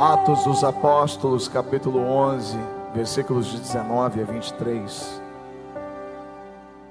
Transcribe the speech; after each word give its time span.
Atos 0.00 0.44
dos 0.44 0.64
Apóstolos, 0.64 1.46
capítulo 1.46 1.98
11, 1.98 2.56
versículos 2.94 3.48
de 3.48 3.60
19 3.60 4.22
a 4.22 4.24
23. 4.24 5.22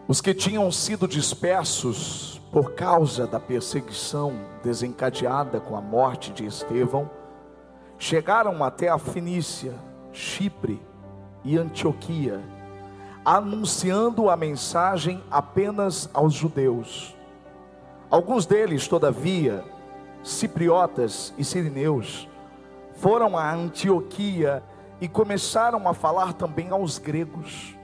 Os 0.08 0.22
que 0.22 0.32
tinham 0.32 0.72
sido 0.72 1.08
dispersos 1.08 2.40
por 2.52 2.74
causa 2.76 3.26
da 3.26 3.40
perseguição 3.40 4.34
desencadeada 4.64 5.60
com 5.60 5.76
a 5.76 5.82
morte 5.82 6.32
de 6.32 6.46
Estevão, 6.46 7.10
chegaram 7.98 8.64
até 8.64 8.90
a 8.90 9.00
Fenícia, 9.00 9.74
Chipre 10.14 10.80
e 11.44 11.58
Antioquia, 11.58 12.40
anunciando 13.26 14.30
a 14.30 14.38
mensagem 14.38 15.24
apenas 15.32 16.08
aos 16.14 16.36
judeus. 16.36 17.16
Alguns 18.08 18.46
deles, 18.46 18.88
todavia, 18.88 19.64
cipriotas 20.22 21.34
e 21.40 21.44
sirineus, 21.44 22.29
foram 23.00 23.38
a 23.38 23.54
Antioquia 23.54 24.62
e 25.00 25.08
começaram 25.08 25.88
a 25.88 25.94
falar 25.94 26.34
também 26.34 26.70
aos 26.70 26.98
gregos, 26.98 27.76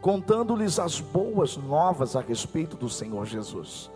contando-lhes 0.00 0.78
as 0.78 1.00
boas 1.00 1.56
novas 1.56 2.16
a 2.16 2.20
respeito 2.20 2.76
do 2.76 2.88
Senhor 2.88 3.24
Jesus. 3.26 3.90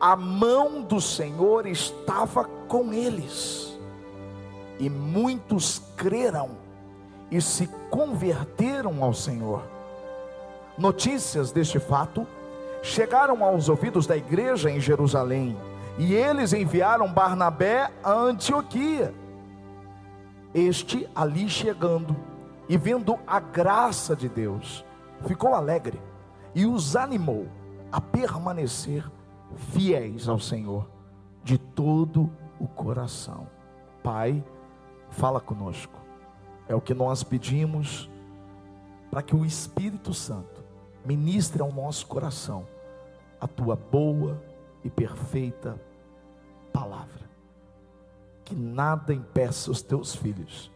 A 0.00 0.16
mão 0.16 0.80
do 0.80 1.00
Senhor 1.00 1.66
estava 1.66 2.44
com 2.68 2.92
eles, 2.92 3.78
e 4.78 4.88
muitos 4.88 5.82
creram 5.96 6.50
e 7.30 7.40
se 7.40 7.66
converteram 7.90 9.02
ao 9.02 9.12
Senhor. 9.12 9.62
Notícias 10.78 11.52
deste 11.52 11.78
fato 11.78 12.26
chegaram 12.82 13.44
aos 13.44 13.68
ouvidos 13.68 14.06
da 14.06 14.16
igreja 14.16 14.70
em 14.70 14.80
Jerusalém, 14.80 15.56
e 15.98 16.14
eles 16.14 16.52
enviaram 16.52 17.12
Barnabé 17.12 17.90
a 18.02 18.12
Antioquia 18.12 19.12
este 20.54 21.08
ali 21.14 21.48
chegando 21.48 22.16
e 22.68 22.76
vendo 22.76 23.18
a 23.26 23.40
graça 23.40 24.14
de 24.14 24.28
Deus, 24.28 24.84
ficou 25.26 25.54
alegre 25.54 26.00
e 26.54 26.66
os 26.66 26.96
animou 26.96 27.48
a 27.90 28.00
permanecer 28.00 29.10
fiéis 29.72 30.28
ao 30.28 30.38
Senhor 30.38 30.88
de 31.42 31.58
todo 31.58 32.30
o 32.58 32.66
coração. 32.66 33.46
Pai, 34.02 34.44
fala 35.10 35.40
conosco. 35.40 35.98
É 36.68 36.74
o 36.74 36.80
que 36.80 36.94
nós 36.94 37.22
pedimos 37.22 38.08
para 39.10 39.22
que 39.22 39.34
o 39.34 39.44
Espírito 39.44 40.14
Santo 40.14 40.62
ministre 41.04 41.62
ao 41.62 41.72
nosso 41.72 42.06
coração 42.06 42.66
a 43.40 43.48
tua 43.48 43.74
boa 43.74 44.40
e 44.84 44.90
perfeita 44.90 45.80
palavra 46.72 47.29
que 48.50 48.56
nada 48.56 49.14
impeça 49.14 49.70
os 49.70 49.80
teus 49.80 50.12
filhos 50.12 50.72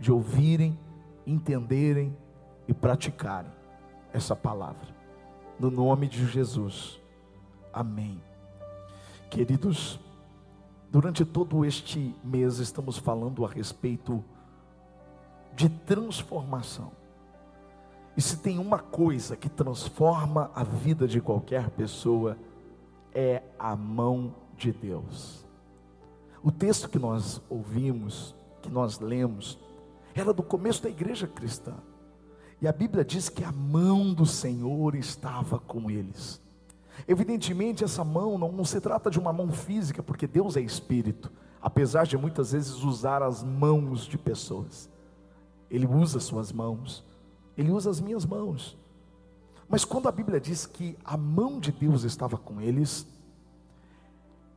de 0.00 0.10
ouvirem, 0.10 0.76
entenderem 1.24 2.16
e 2.66 2.74
praticarem 2.74 3.52
essa 4.12 4.34
palavra. 4.34 4.88
No 5.60 5.70
nome 5.70 6.08
de 6.08 6.26
Jesus. 6.26 7.00
Amém. 7.72 8.20
Queridos, 9.30 10.00
durante 10.90 11.24
todo 11.24 11.64
este 11.64 12.12
mês 12.24 12.58
estamos 12.58 12.98
falando 12.98 13.44
a 13.44 13.48
respeito 13.48 14.22
de 15.54 15.68
transformação. 15.68 16.90
E 18.16 18.22
se 18.22 18.38
tem 18.38 18.58
uma 18.58 18.80
coisa 18.80 19.36
que 19.36 19.48
transforma 19.48 20.50
a 20.52 20.64
vida 20.64 21.06
de 21.06 21.20
qualquer 21.20 21.70
pessoa, 21.70 22.36
é 23.12 23.40
a 23.56 23.76
mão 23.76 24.34
de 24.56 24.72
Deus. 24.72 25.43
O 26.44 26.52
texto 26.52 26.90
que 26.90 26.98
nós 26.98 27.40
ouvimos, 27.48 28.34
que 28.60 28.70
nós 28.70 29.00
lemos, 29.00 29.58
era 30.14 30.30
do 30.30 30.42
começo 30.42 30.82
da 30.82 30.90
igreja 30.90 31.26
cristã. 31.26 31.72
E 32.60 32.68
a 32.68 32.72
Bíblia 32.72 33.02
diz 33.02 33.30
que 33.30 33.42
a 33.42 33.50
mão 33.50 34.12
do 34.12 34.26
Senhor 34.26 34.94
estava 34.94 35.58
com 35.58 35.90
eles. 35.90 36.42
Evidentemente, 37.08 37.82
essa 37.82 38.04
mão 38.04 38.36
não, 38.36 38.52
não 38.52 38.64
se 38.64 38.78
trata 38.78 39.10
de 39.10 39.18
uma 39.18 39.32
mão 39.32 39.50
física, 39.50 40.02
porque 40.02 40.26
Deus 40.26 40.54
é 40.54 40.60
espírito, 40.60 41.32
apesar 41.62 42.06
de 42.06 42.18
muitas 42.18 42.52
vezes 42.52 42.74
usar 42.84 43.22
as 43.22 43.42
mãos 43.42 44.04
de 44.04 44.18
pessoas. 44.18 44.90
Ele 45.70 45.86
usa 45.86 46.20
suas 46.20 46.52
mãos, 46.52 47.02
ele 47.56 47.70
usa 47.70 47.88
as 47.88 48.02
minhas 48.02 48.26
mãos. 48.26 48.76
Mas 49.66 49.82
quando 49.82 50.08
a 50.10 50.12
Bíblia 50.12 50.38
diz 50.38 50.66
que 50.66 50.94
a 51.02 51.16
mão 51.16 51.58
de 51.58 51.72
Deus 51.72 52.04
estava 52.04 52.36
com 52.36 52.60
eles, 52.60 53.06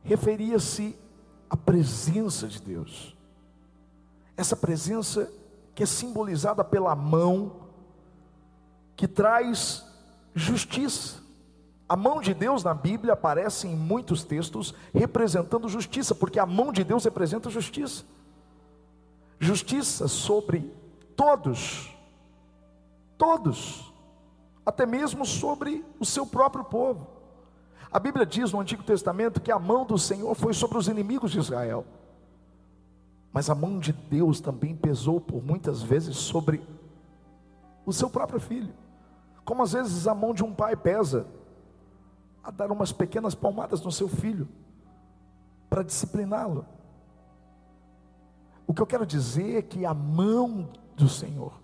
referia-se 0.04 0.94
a 1.48 1.56
presença 1.56 2.46
de 2.46 2.60
Deus. 2.60 3.16
Essa 4.36 4.56
presença 4.56 5.30
que 5.74 5.82
é 5.82 5.86
simbolizada 5.86 6.64
pela 6.64 6.94
mão 6.94 7.68
que 8.96 9.06
traz 9.06 9.84
justiça. 10.34 11.18
A 11.88 11.96
mão 11.96 12.20
de 12.20 12.34
Deus 12.34 12.62
na 12.62 12.74
Bíblia 12.74 13.14
aparece 13.14 13.66
em 13.66 13.74
muitos 13.74 14.22
textos 14.22 14.74
representando 14.92 15.68
justiça, 15.68 16.14
porque 16.14 16.38
a 16.38 16.44
mão 16.44 16.72
de 16.72 16.84
Deus 16.84 17.04
representa 17.04 17.48
justiça. 17.48 18.04
Justiça 19.38 20.08
sobre 20.08 20.72
todos, 21.16 21.96
todos, 23.16 23.92
até 24.66 24.84
mesmo 24.84 25.24
sobre 25.24 25.84
o 25.98 26.04
seu 26.04 26.26
próprio 26.26 26.64
povo. 26.64 27.17
A 27.90 27.98
Bíblia 27.98 28.26
diz 28.26 28.52
no 28.52 28.60
Antigo 28.60 28.82
Testamento 28.82 29.40
que 29.40 29.50
a 29.50 29.58
mão 29.58 29.86
do 29.86 29.98
Senhor 29.98 30.34
foi 30.34 30.52
sobre 30.52 30.76
os 30.76 30.88
inimigos 30.88 31.30
de 31.30 31.38
Israel. 31.38 31.86
Mas 33.32 33.48
a 33.48 33.54
mão 33.54 33.78
de 33.78 33.92
Deus 33.92 34.40
também 34.40 34.76
pesou 34.76 35.20
por 35.20 35.42
muitas 35.42 35.82
vezes 35.82 36.16
sobre 36.16 36.62
o 37.86 37.92
seu 37.92 38.10
próprio 38.10 38.40
filho. 38.40 38.72
Como 39.44 39.62
às 39.62 39.72
vezes 39.72 40.06
a 40.06 40.14
mão 40.14 40.34
de 40.34 40.44
um 40.44 40.54
pai 40.54 40.76
pesa 40.76 41.26
a 42.44 42.50
dar 42.50 42.70
umas 42.70 42.92
pequenas 42.92 43.34
palmadas 43.34 43.80
no 43.80 43.90
seu 43.90 44.08
filho 44.08 44.48
para 45.70 45.82
discipliná-lo. 45.82 46.66
O 48.66 48.74
que 48.74 48.82
eu 48.82 48.86
quero 48.86 49.06
dizer 49.06 49.56
é 49.56 49.62
que 49.62 49.86
a 49.86 49.94
mão 49.94 50.68
do 50.94 51.08
Senhor, 51.08 51.58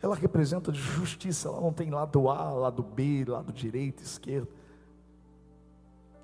ela 0.00 0.16
representa 0.16 0.72
justiça, 0.72 1.48
ela 1.48 1.60
não 1.60 1.72
tem 1.72 1.90
lado 1.90 2.28
A, 2.28 2.50
lado 2.50 2.82
B, 2.82 3.24
lado 3.28 3.52
direito, 3.52 4.02
esquerdo 4.02 4.48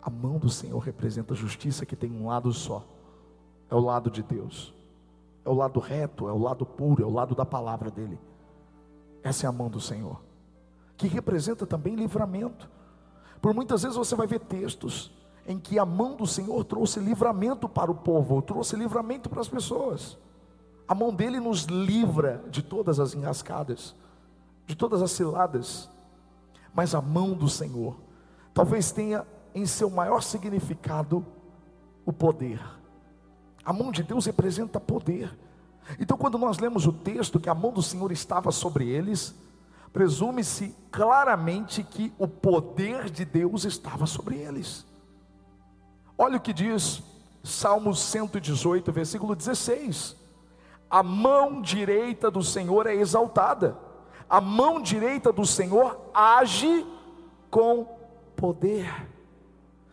a 0.03 0.11
mão 0.11 0.39
do 0.39 0.49
Senhor 0.49 0.79
representa 0.79 1.35
a 1.35 1.37
justiça 1.37 1.85
que 1.85 1.97
tem 1.97 2.11
um 2.11 2.27
lado 2.29 2.53
só. 2.53 2.85
É 3.71 3.75
o 3.75 3.81
lado 3.81 4.11
de 4.11 4.23
Deus. 4.23 4.75
É 5.45 5.49
o 5.49 5.55
lado 5.55 5.81
reto, 5.81 6.29
é 6.29 6.33
o 6.33 6.39
lado 6.39 6.65
puro, 6.65 7.03
é 7.03 7.07
o 7.07 7.13
lado 7.13 7.35
da 7.35 7.45
palavra 7.45 7.91
dele. 7.91 8.19
Essa 9.23 9.47
é 9.47 9.49
a 9.49 9.53
mão 9.53 9.69
do 9.69 9.81
Senhor. 9.81 10.21
Que 10.97 11.07
representa 11.07 11.67
também 11.67 11.95
livramento. 11.95 12.69
Por 13.41 13.55
muitas 13.55 13.83
vezes 13.83 13.97
você 13.97 14.15
vai 14.15 14.27
ver 14.27 14.41
textos 14.41 15.13
em 15.47 15.59
que 15.59 15.79
a 15.79 15.87
mão 15.87 16.15
do 16.15 16.27
Senhor 16.27 16.63
trouxe 16.65 17.01
livramento 17.01 17.69
para 17.69 17.91
o 17.91 17.95
povo, 17.95 18.43
trouxe 18.43 18.77
livramento 18.77 19.31
para 19.31 19.41
as 19.41 19.49
pessoas. 19.49 20.19
A 20.87 20.95
mão 20.95 21.13
dele 21.13 21.41
nos 21.41 21.65
livra 21.65 22.45
de 22.51 22.63
todas 22.63 23.01
as 23.01 23.15
enrascadas, 23.15 23.95
de 24.67 24.75
todas 24.75 25.01
as 25.01 25.11
ciladas. 25.11 25.89
Mas 26.75 26.95
a 26.95 27.01
mão 27.01 27.33
do 27.33 27.49
Senhor 27.49 27.97
talvez 28.53 28.93
tenha 28.93 29.27
em 29.55 29.67
seu 29.67 29.91
maior 29.91 30.23
significado 30.23 31.25
o 32.05 32.13
poder. 32.13 32.61
A 33.65 33.73
mão 33.73 33.93
de 33.93 34.03
Deus 34.03 34.27
representa 34.27 34.81
poder. 34.81 35.37
Então, 35.99 36.17
quando 36.17 36.39
nós 36.39 36.59
lemos 36.59 36.87
o 36.87 36.93
texto 36.93 37.41
que 37.41 37.49
a 37.49 37.55
mão 37.55 37.73
do 37.73 37.83
Senhor 37.83 38.11
estava 38.13 38.51
sobre 38.51 38.89
eles, 38.89 39.35
presume-se 39.93 40.75
claramente 40.91 41.83
que 41.83 42.13
o 42.19 42.29
poder 42.29 43.11
de 43.11 43.25
Deus 43.25 43.65
estava 43.65 44.07
sobre 44.07 44.37
eles. 44.37 44.87
Olha 46.17 46.37
o 46.37 46.41
que 46.41 46.53
diz 46.53 47.03
Salmo 47.43 47.95
118, 47.95 48.93
versículo 48.93 49.35
16: 49.35 50.17
A 50.91 51.03
mão 51.03 51.63
direita 51.63 52.31
do 52.31 52.43
Senhor 52.43 52.87
é 52.87 52.95
exaltada, 52.95 53.79
a 54.29 54.41
mão 54.41 54.81
direita 54.81 55.33
do 55.33 55.47
Senhor 55.47 56.11
age 56.13 56.87
com 57.51 57.87
poder. 58.37 59.08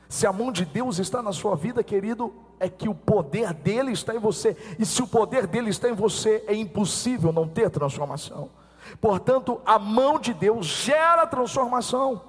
Se 0.07 0.28
a 0.28 0.34
mão 0.34 0.52
de 0.52 0.66
Deus 0.66 1.00
está 1.00 1.22
na 1.22 1.34
sua 1.34 1.56
vida, 1.56 1.84
querido, 1.84 2.34
é 2.60 2.69
que 2.69 2.88
o 2.88 2.96
poder 2.96 3.54
dele 3.54 3.92
está 3.92 4.13
em 4.13 4.19
você. 4.19 4.56
E 4.78 4.86
se 4.86 5.02
o 5.02 5.07
poder 5.07 5.48
dele 5.48 5.69
está 5.69 5.90
em 5.90 5.94
você, 5.94 6.44
é 6.48 6.56
impossível 6.56 7.31
não 7.31 7.48
ter 7.48 7.69
transformação. 7.69 8.50
Portanto, 9.02 9.60
a 9.66 9.80
mão 9.80 10.19
de 10.19 10.34
Deus 10.34 10.66
gera 10.66 11.25
transformação. 11.25 12.22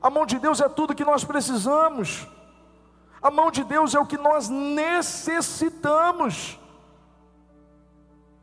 A 0.00 0.10
mão 0.10 0.24
de 0.24 0.38
Deus 0.38 0.60
é 0.60 0.68
tudo 0.68 0.94
que 0.94 1.04
nós 1.04 1.24
precisamos. 1.24 2.26
A 3.20 3.30
mão 3.30 3.50
de 3.50 3.64
Deus 3.64 3.94
é 3.94 4.00
o 4.00 4.06
que 4.06 4.18
nós 4.18 4.48
necessitamos. 4.48 6.58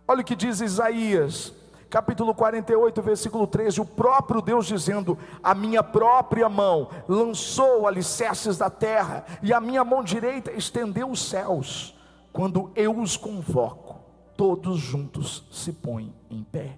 Olha 0.08 0.22
o 0.22 0.24
que 0.24 0.36
diz 0.36 0.62
Isaías 0.62 1.54
capítulo 1.90 2.36
48, 2.36 3.02
versículo 3.02 3.48
13, 3.48 3.82
o 3.82 3.86
próprio 3.86 4.42
Deus 4.42 4.68
dizendo: 4.68 5.18
A 5.42 5.56
minha 5.56 5.82
própria 5.82 6.48
mão 6.48 6.90
lançou 7.08 7.88
alicerces 7.88 8.58
da 8.58 8.70
terra, 8.70 9.26
e 9.42 9.52
a 9.52 9.60
minha 9.60 9.84
mão 9.84 10.04
direita 10.04 10.52
estendeu 10.52 11.10
os 11.10 11.28
céus, 11.28 11.98
quando 12.32 12.72
eu 12.76 12.98
os 12.98 13.18
convoco, 13.18 14.00
todos 14.38 14.80
juntos 14.80 15.46
se 15.52 15.74
põem 15.74 16.14
em 16.30 16.44
pé. 16.44 16.78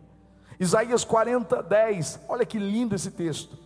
Isaías 0.60 1.04
40, 1.04 1.62
10, 1.62 2.22
olha 2.30 2.46
que 2.46 2.58
lindo 2.58 2.96
esse 2.96 3.12
texto. 3.12 3.58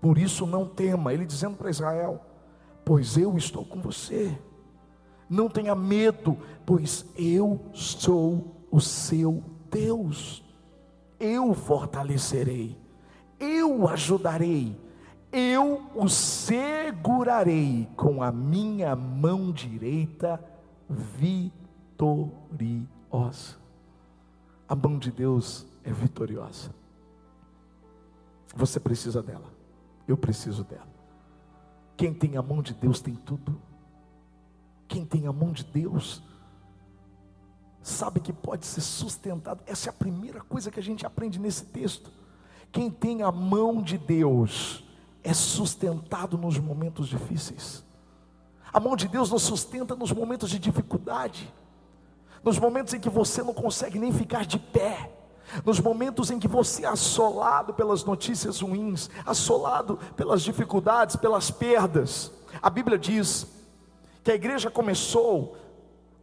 Por 0.00 0.16
isso 0.16 0.46
não 0.46 0.66
tema, 0.66 1.12
ele 1.12 1.24
dizendo 1.24 1.56
para 1.56 1.70
Israel: 1.70 2.20
Pois 2.84 3.16
eu 3.16 3.36
estou 3.36 3.64
com 3.64 3.80
você. 3.80 4.36
Não 5.28 5.48
tenha 5.48 5.76
medo, 5.76 6.36
pois 6.66 7.06
eu 7.16 7.60
sou 7.72 8.66
o 8.68 8.80
seu 8.80 9.44
Deus. 9.70 10.49
Eu 11.20 11.54
fortalecerei, 11.54 12.76
eu 13.38 13.86
ajudarei, 13.86 14.74
eu 15.30 15.82
o 15.94 16.08
segurarei 16.08 17.86
com 17.94 18.22
a 18.22 18.32
minha 18.32 18.96
mão 18.96 19.52
direita 19.52 20.42
vitoriosa. 20.88 22.40
A 24.66 24.74
mão 24.74 24.98
de 24.98 25.12
Deus 25.12 25.66
é 25.84 25.92
vitoriosa. 25.92 26.74
Você 28.54 28.80
precisa 28.80 29.22
dela. 29.22 29.52
Eu 30.08 30.16
preciso 30.16 30.64
dela. 30.64 30.88
Quem 31.96 32.14
tem 32.14 32.36
a 32.36 32.42
mão 32.42 32.62
de 32.62 32.72
Deus 32.74 33.00
tem 33.00 33.14
tudo. 33.14 33.60
Quem 34.88 35.04
tem 35.04 35.26
a 35.26 35.32
mão 35.32 35.52
de 35.52 35.64
Deus 35.64 36.22
sabe 37.82 38.20
que 38.20 38.32
pode 38.32 38.66
ser 38.66 38.80
sustentado. 38.80 39.62
Essa 39.66 39.88
é 39.88 39.90
a 39.90 39.94
primeira 39.94 40.40
coisa 40.40 40.70
que 40.70 40.80
a 40.80 40.82
gente 40.82 41.06
aprende 41.06 41.38
nesse 41.38 41.64
texto. 41.64 42.10
Quem 42.70 42.90
tem 42.90 43.22
a 43.22 43.32
mão 43.32 43.82
de 43.82 43.98
Deus 43.98 44.84
é 45.22 45.34
sustentado 45.34 46.38
nos 46.38 46.58
momentos 46.58 47.08
difíceis. 47.08 47.84
A 48.72 48.78
mão 48.78 48.94
de 48.94 49.08
Deus 49.08 49.30
nos 49.30 49.42
sustenta 49.42 49.96
nos 49.96 50.12
momentos 50.12 50.50
de 50.50 50.58
dificuldade, 50.58 51.52
nos 52.44 52.58
momentos 52.58 52.94
em 52.94 53.00
que 53.00 53.10
você 53.10 53.42
não 53.42 53.52
consegue 53.52 53.98
nem 53.98 54.12
ficar 54.12 54.46
de 54.46 54.58
pé, 54.58 55.10
nos 55.64 55.80
momentos 55.80 56.30
em 56.30 56.38
que 56.38 56.46
você 56.46 56.84
é 56.84 56.88
assolado 56.88 57.74
pelas 57.74 58.04
notícias 58.04 58.60
ruins, 58.60 59.10
assolado 59.26 59.98
pelas 60.16 60.42
dificuldades, 60.42 61.16
pelas 61.16 61.50
perdas. 61.50 62.30
A 62.62 62.70
Bíblia 62.70 62.96
diz 62.96 63.46
que 64.22 64.30
a 64.30 64.34
igreja 64.34 64.70
começou 64.70 65.56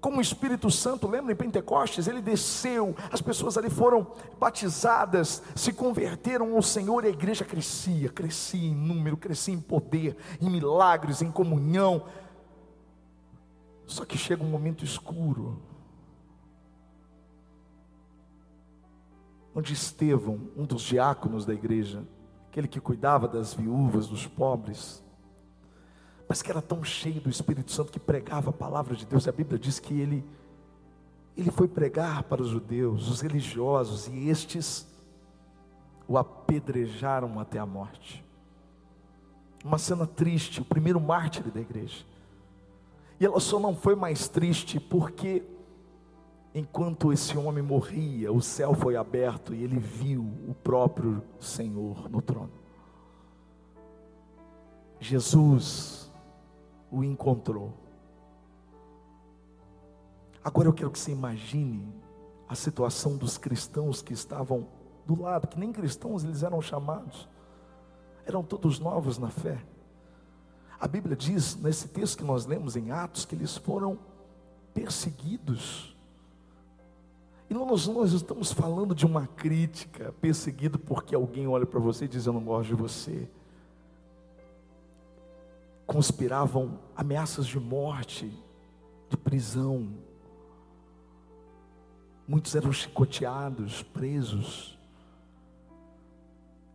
como 0.07 0.19
o 0.19 0.21
Espírito 0.21 0.71
Santo, 0.71 1.05
lembra 1.05 1.33
em 1.33 1.35
Pentecostes, 1.35 2.07
ele 2.07 2.21
desceu, 2.21 2.95
as 3.11 3.21
pessoas 3.21 3.57
ali 3.57 3.69
foram 3.69 4.07
batizadas, 4.39 5.43
se 5.53 5.73
converteram 5.73 6.55
ao 6.55 6.61
Senhor 6.61 7.03
e 7.03 7.07
a 7.07 7.09
igreja 7.09 7.43
crescia, 7.43 8.07
crescia 8.07 8.69
em 8.69 8.73
número, 8.73 9.17
crescia 9.17 9.53
em 9.53 9.59
poder, 9.59 10.15
em 10.39 10.49
milagres, 10.49 11.21
em 11.21 11.29
comunhão. 11.29 12.05
Só 13.85 14.05
que 14.05 14.17
chega 14.17 14.41
um 14.41 14.49
momento 14.49 14.85
escuro, 14.85 15.61
onde 19.53 19.73
Estevão, 19.73 20.39
um 20.55 20.63
dos 20.63 20.83
diáconos 20.83 21.45
da 21.45 21.53
igreja, 21.53 22.07
aquele 22.49 22.69
que 22.69 22.79
cuidava 22.79 23.27
das 23.27 23.53
viúvas, 23.53 24.07
dos 24.07 24.25
pobres, 24.25 25.03
mas 26.27 26.41
que 26.41 26.51
era 26.51 26.61
tão 26.61 26.83
cheio 26.83 27.21
do 27.21 27.29
Espírito 27.29 27.71
Santo 27.71 27.91
que 27.91 27.99
pregava 27.99 28.49
a 28.49 28.53
palavra 28.53 28.95
de 28.95 29.05
Deus. 29.05 29.27
A 29.27 29.31
Bíblia 29.31 29.57
diz 29.57 29.79
que 29.79 29.99
ele 29.99 30.23
ele 31.37 31.51
foi 31.51 31.67
pregar 31.67 32.23
para 32.23 32.41
os 32.41 32.49
judeus, 32.49 33.07
os 33.07 33.21
religiosos, 33.21 34.07
e 34.07 34.27
estes 34.27 34.87
o 36.07 36.17
apedrejaram 36.17 37.39
até 37.39 37.59
a 37.59 37.65
morte. 37.65 38.25
Uma 39.63 39.77
cena 39.77 40.07
triste, 40.07 40.61
o 40.61 40.65
primeiro 40.65 40.99
mártir 40.99 41.43
da 41.51 41.61
igreja. 41.61 42.03
E 43.19 43.25
ela 43.25 43.39
só 43.39 43.59
não 43.59 43.75
foi 43.75 43.95
mais 43.95 44.27
triste 44.27 44.79
porque 44.79 45.43
enquanto 46.55 47.13
esse 47.13 47.37
homem 47.37 47.63
morria, 47.63 48.31
o 48.31 48.41
céu 48.41 48.73
foi 48.73 48.95
aberto 48.95 49.53
e 49.53 49.63
ele 49.63 49.77
viu 49.77 50.21
o 50.47 50.55
próprio 50.63 51.21
Senhor 51.39 52.09
no 52.09 52.21
trono. 52.21 52.51
Jesus 54.99 56.06
o 56.91 57.03
encontrou. 57.03 57.73
Agora 60.43 60.67
eu 60.67 60.73
quero 60.73 60.91
que 60.91 60.99
você 60.99 61.11
imagine 61.11 61.93
a 62.47 62.55
situação 62.55 63.17
dos 63.17 63.37
cristãos 63.37 64.01
que 64.01 64.13
estavam 64.13 64.67
do 65.05 65.21
lado, 65.21 65.47
que 65.47 65.59
nem 65.59 65.71
cristãos 65.71 66.23
eles 66.23 66.43
eram 66.43 66.61
chamados, 66.61 67.27
eram 68.25 68.43
todos 68.43 68.79
novos 68.79 69.17
na 69.17 69.29
fé. 69.29 69.61
A 70.79 70.87
Bíblia 70.87 71.15
diz, 71.15 71.55
nesse 71.55 71.87
texto 71.87 72.19
que 72.19 72.23
nós 72.23 72.45
lemos 72.45 72.75
em 72.75 72.91
Atos, 72.91 73.25
que 73.25 73.35
eles 73.35 73.57
foram 73.57 73.97
perseguidos. 74.73 75.95
E 77.49 77.53
nós, 77.53 77.87
nós 77.87 78.11
estamos 78.13 78.51
falando 78.51 78.93
de 78.93 79.05
uma 79.05 79.25
crítica, 79.25 80.13
perseguido 80.21 80.77
porque 80.77 81.15
alguém 81.15 81.47
olha 81.47 81.65
para 81.65 81.79
você 81.79 82.05
e 82.05 82.07
diz: 82.07 82.25
Eu 82.25 82.33
não 82.33 82.43
gosto 82.43 82.67
de 82.67 82.75
você 82.75 83.27
conspiravam 85.87 86.79
ameaças 86.95 87.47
de 87.47 87.59
morte, 87.59 88.29
de 89.09 89.15
prisão. 89.15 89.95
Muitos 92.27 92.53
eram 92.55 92.73
chicoteados, 92.73 93.81
presos. 93.81 94.77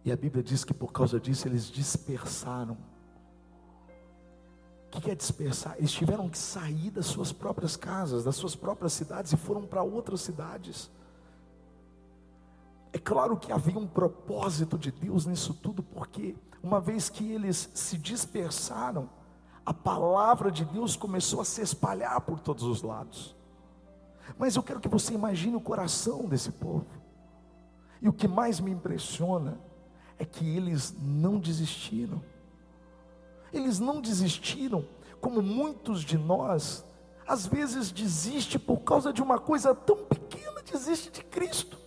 E 0.03 0.11
a 0.11 0.17
Bíblia 0.17 0.43
diz 0.43 0.65
que 0.65 0.73
por 0.73 0.91
causa 0.91 1.21
disso 1.21 1.47
eles 1.47 1.67
dispersaram. 1.67 2.79
O 4.95 5.01
que 5.01 5.11
é 5.11 5.15
dispersar? 5.15 5.77
Eles 5.79 5.93
tiveram 5.93 6.29
que 6.29 6.39
sair 6.39 6.91
das 6.91 7.07
suas 7.07 7.33
próprias 7.33 7.77
casas, 7.77 8.25
das 8.25 8.37
suas 8.37 8.57
próprias 8.57 8.95
cidades 8.95 9.33
e 9.33 9.37
foram 9.37 9.67
para 9.67 9.83
outras 9.83 10.23
cidades. 10.23 10.91
É 12.93 12.99
claro 12.99 13.37
que 13.37 13.53
havia 13.53 13.79
um 13.79 13.87
propósito 13.87 14.79
de 14.79 14.91
Deus 14.91 15.25
nisso 15.25 15.55
tudo, 15.55 15.83
porque 15.83 16.35
uma 16.63 16.81
vez 16.81 17.09
que 17.09 17.33
eles 17.33 17.71
se 17.75 17.99
dispersaram, 17.99 19.09
a 19.65 19.75
palavra 19.75 20.51
de 20.51 20.65
Deus 20.65 20.97
começou 20.97 21.41
a 21.41 21.45
se 21.45 21.61
espalhar 21.61 22.21
por 22.21 22.41
todos 22.41 22.63
os 22.65 22.83
lados. 22.83 23.35
Mas 24.39 24.57
eu 24.57 24.63
quero 24.63 24.81
que 24.81 24.89
você 24.89 25.15
imagine 25.15 25.57
o 25.57 25.61
coração 25.61 26.27
desse 26.27 26.53
povo. 26.53 26.87
E 28.01 28.09
o 28.09 28.13
que 28.13 28.27
mais 28.27 28.61
me 28.61 28.71
impressiona 28.71 29.59
é 30.19 30.25
que 30.25 30.49
eles 30.57 30.95
não 31.01 31.39
desistiram. 31.39 32.23
Eles 33.53 33.79
não 33.79 34.01
desistiram, 34.01 34.85
como 35.21 35.43
muitos 35.43 36.03
de 36.03 36.17
nós, 36.17 36.85
às 37.27 37.47
vezes 37.47 37.93
desiste 37.93 38.59
por 38.59 38.79
causa 38.79 39.13
de 39.13 39.23
uma 39.23 39.39
coisa 39.39 39.75
tão 39.75 40.05
pequena, 40.05 40.63
desiste 40.63 41.11
de 41.11 41.23
Cristo. 41.25 41.82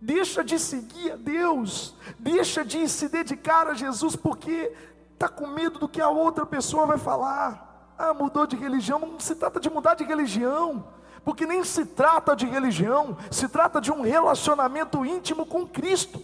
Deixa 0.00 0.44
de 0.44 0.58
seguir 0.58 1.12
a 1.12 1.16
Deus, 1.16 1.94
deixa 2.18 2.64
de 2.64 2.88
se 2.88 3.08
dedicar 3.08 3.66
a 3.68 3.74
Jesus, 3.74 4.14
porque 4.14 4.72
está 5.12 5.28
com 5.28 5.46
medo 5.46 5.78
do 5.78 5.88
que 5.88 6.00
a 6.00 6.08
outra 6.08 6.44
pessoa 6.44 6.86
vai 6.86 6.98
falar. 6.98 7.94
Ah, 7.98 8.12
mudou 8.12 8.46
de 8.46 8.56
religião, 8.56 8.98
não 8.98 9.18
se 9.18 9.34
trata 9.34 9.58
de 9.58 9.70
mudar 9.70 9.94
de 9.94 10.04
religião, 10.04 10.86
porque 11.24 11.46
nem 11.46 11.64
se 11.64 11.86
trata 11.86 12.36
de 12.36 12.46
religião, 12.46 13.16
se 13.30 13.48
trata 13.48 13.80
de 13.80 13.90
um 13.90 14.02
relacionamento 14.02 15.04
íntimo 15.04 15.46
com 15.46 15.66
Cristo. 15.66 16.20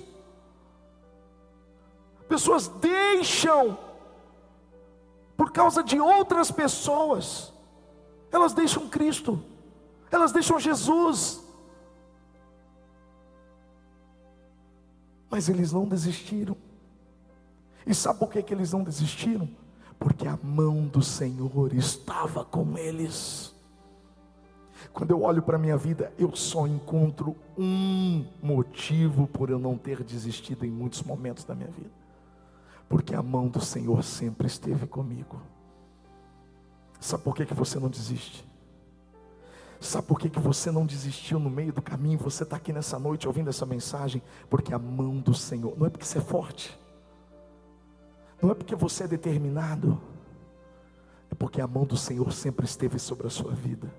Pessoas 2.28 2.68
deixam, 2.68 3.78
por 5.36 5.50
causa 5.50 5.82
de 5.82 5.98
outras 5.98 6.50
pessoas, 6.50 7.52
elas 8.30 8.52
deixam 8.52 8.88
Cristo, 8.88 9.42
elas 10.10 10.30
deixam 10.30 10.60
Jesus, 10.60 11.42
Mas 15.32 15.48
eles 15.48 15.72
não 15.72 15.88
desistiram. 15.88 16.54
E 17.86 17.94
sabe 17.94 18.18
por 18.18 18.30
que, 18.30 18.42
que 18.42 18.52
eles 18.52 18.70
não 18.70 18.84
desistiram? 18.84 19.48
Porque 19.98 20.28
a 20.28 20.38
mão 20.42 20.86
do 20.86 21.02
Senhor 21.02 21.74
estava 21.74 22.44
com 22.44 22.76
eles. 22.76 23.54
Quando 24.92 25.12
eu 25.12 25.22
olho 25.22 25.40
para 25.40 25.56
a 25.56 25.58
minha 25.58 25.78
vida, 25.78 26.12
eu 26.18 26.36
só 26.36 26.66
encontro 26.66 27.34
um 27.56 28.26
motivo 28.42 29.26
por 29.26 29.48
eu 29.48 29.58
não 29.58 29.78
ter 29.78 30.04
desistido 30.04 30.66
em 30.66 30.70
muitos 30.70 31.02
momentos 31.02 31.44
da 31.44 31.54
minha 31.54 31.70
vida. 31.70 31.90
Porque 32.86 33.14
a 33.14 33.22
mão 33.22 33.48
do 33.48 33.60
Senhor 33.60 34.04
sempre 34.04 34.46
esteve 34.46 34.86
comigo. 34.86 35.40
Sabe 37.00 37.22
por 37.22 37.34
que, 37.34 37.46
que 37.46 37.54
você 37.54 37.78
não 37.78 37.88
desiste? 37.88 38.44
Sabe 39.82 40.06
por 40.06 40.18
que, 40.18 40.30
que 40.30 40.38
você 40.38 40.70
não 40.70 40.86
desistiu 40.86 41.40
no 41.40 41.50
meio 41.50 41.72
do 41.72 41.82
caminho? 41.82 42.16
Você 42.20 42.44
está 42.44 42.56
aqui 42.56 42.72
nessa 42.72 43.00
noite 43.00 43.26
ouvindo 43.26 43.50
essa 43.50 43.66
mensagem, 43.66 44.22
porque 44.48 44.72
a 44.72 44.78
mão 44.78 45.18
do 45.18 45.34
Senhor, 45.34 45.76
não 45.76 45.86
é 45.86 45.90
porque 45.90 46.04
você 46.06 46.18
é 46.18 46.20
forte, 46.20 46.78
não 48.40 48.50
é 48.50 48.54
porque 48.54 48.76
você 48.76 49.04
é 49.04 49.08
determinado, 49.08 50.00
é 51.28 51.34
porque 51.34 51.60
a 51.60 51.66
mão 51.66 51.84
do 51.84 51.96
Senhor 51.96 52.32
sempre 52.32 52.64
esteve 52.64 52.98
sobre 53.00 53.26
a 53.26 53.30
sua 53.30 53.52
vida. 53.52 53.92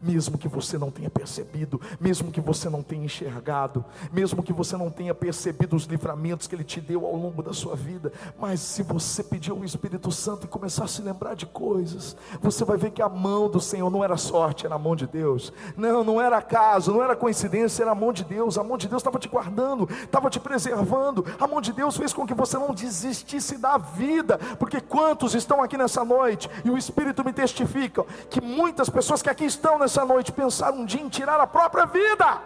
Mesmo 0.00 0.38
que 0.38 0.48
você 0.48 0.76
não 0.78 0.90
tenha 0.90 1.10
percebido, 1.10 1.80
mesmo 2.00 2.30
que 2.30 2.40
você 2.40 2.68
não 2.68 2.82
tenha 2.82 3.04
enxergado, 3.04 3.84
mesmo 4.12 4.42
que 4.42 4.52
você 4.52 4.76
não 4.76 4.90
tenha 4.90 5.14
percebido 5.14 5.76
os 5.76 5.84
livramentos 5.84 6.46
que 6.46 6.54
Ele 6.54 6.64
te 6.64 6.80
deu 6.80 7.06
ao 7.06 7.16
longo 7.16 7.42
da 7.42 7.52
sua 7.52 7.76
vida, 7.76 8.12
mas 8.38 8.60
se 8.60 8.82
você 8.82 9.22
pedir 9.22 9.50
ao 9.50 9.64
Espírito 9.64 10.10
Santo 10.10 10.44
e 10.44 10.48
começar 10.48 10.84
a 10.84 10.88
se 10.88 11.02
lembrar 11.02 11.34
de 11.34 11.46
coisas, 11.46 12.16
você 12.40 12.64
vai 12.64 12.76
ver 12.76 12.90
que 12.90 13.02
a 13.02 13.08
mão 13.08 13.48
do 13.48 13.60
Senhor 13.60 13.90
não 13.90 14.04
era 14.04 14.16
sorte, 14.16 14.66
era 14.66 14.74
a 14.74 14.78
mão 14.78 14.94
de 14.94 15.06
Deus, 15.06 15.52
não, 15.76 16.04
não 16.04 16.20
era 16.20 16.38
acaso, 16.38 16.92
não 16.92 17.02
era 17.02 17.16
coincidência, 17.16 17.82
era 17.82 17.92
a 17.92 17.94
mão 17.94 18.12
de 18.12 18.24
Deus, 18.24 18.58
a 18.58 18.64
mão 18.64 18.78
de 18.78 18.88
Deus 18.88 19.00
estava 19.00 19.18
te 19.18 19.28
guardando, 19.28 19.88
estava 20.02 20.30
te 20.30 20.38
preservando, 20.38 21.24
a 21.38 21.46
mão 21.46 21.60
de 21.60 21.72
Deus 21.72 21.96
fez 21.96 22.12
com 22.12 22.26
que 22.26 22.34
você 22.34 22.56
não 22.56 22.74
desistisse 22.74 23.58
da 23.58 23.76
vida, 23.76 24.38
porque 24.58 24.80
quantos 24.80 25.34
estão 25.34 25.62
aqui 25.62 25.76
nessa 25.76 26.04
noite, 26.04 26.48
e 26.64 26.70
o 26.70 26.78
Espírito 26.78 27.24
me 27.24 27.32
testifica, 27.32 28.04
que 28.28 28.40
muitas 28.40 28.88
pessoas 28.88 29.22
que 29.22 29.30
aqui 29.30 29.44
estão 29.44 29.78
nessa 29.80 30.04
noite 30.04 30.30
pensar 30.30 30.72
um 30.72 30.84
dia 30.84 31.00
em 31.00 31.08
tirar 31.08 31.40
a 31.40 31.46
própria 31.46 31.86
vida. 31.86 32.42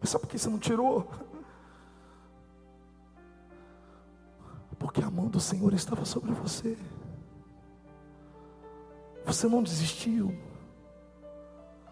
Mas 0.00 0.10
sabe 0.10 0.22
por 0.22 0.30
que 0.30 0.38
você 0.38 0.50
não 0.50 0.58
tirou? 0.58 1.08
Porque 4.78 5.02
a 5.02 5.10
mão 5.10 5.28
do 5.28 5.40
Senhor 5.40 5.72
estava 5.72 6.04
sobre 6.04 6.32
você. 6.32 6.76
Você 9.24 9.48
não 9.48 9.62
desistiu. 9.62 10.36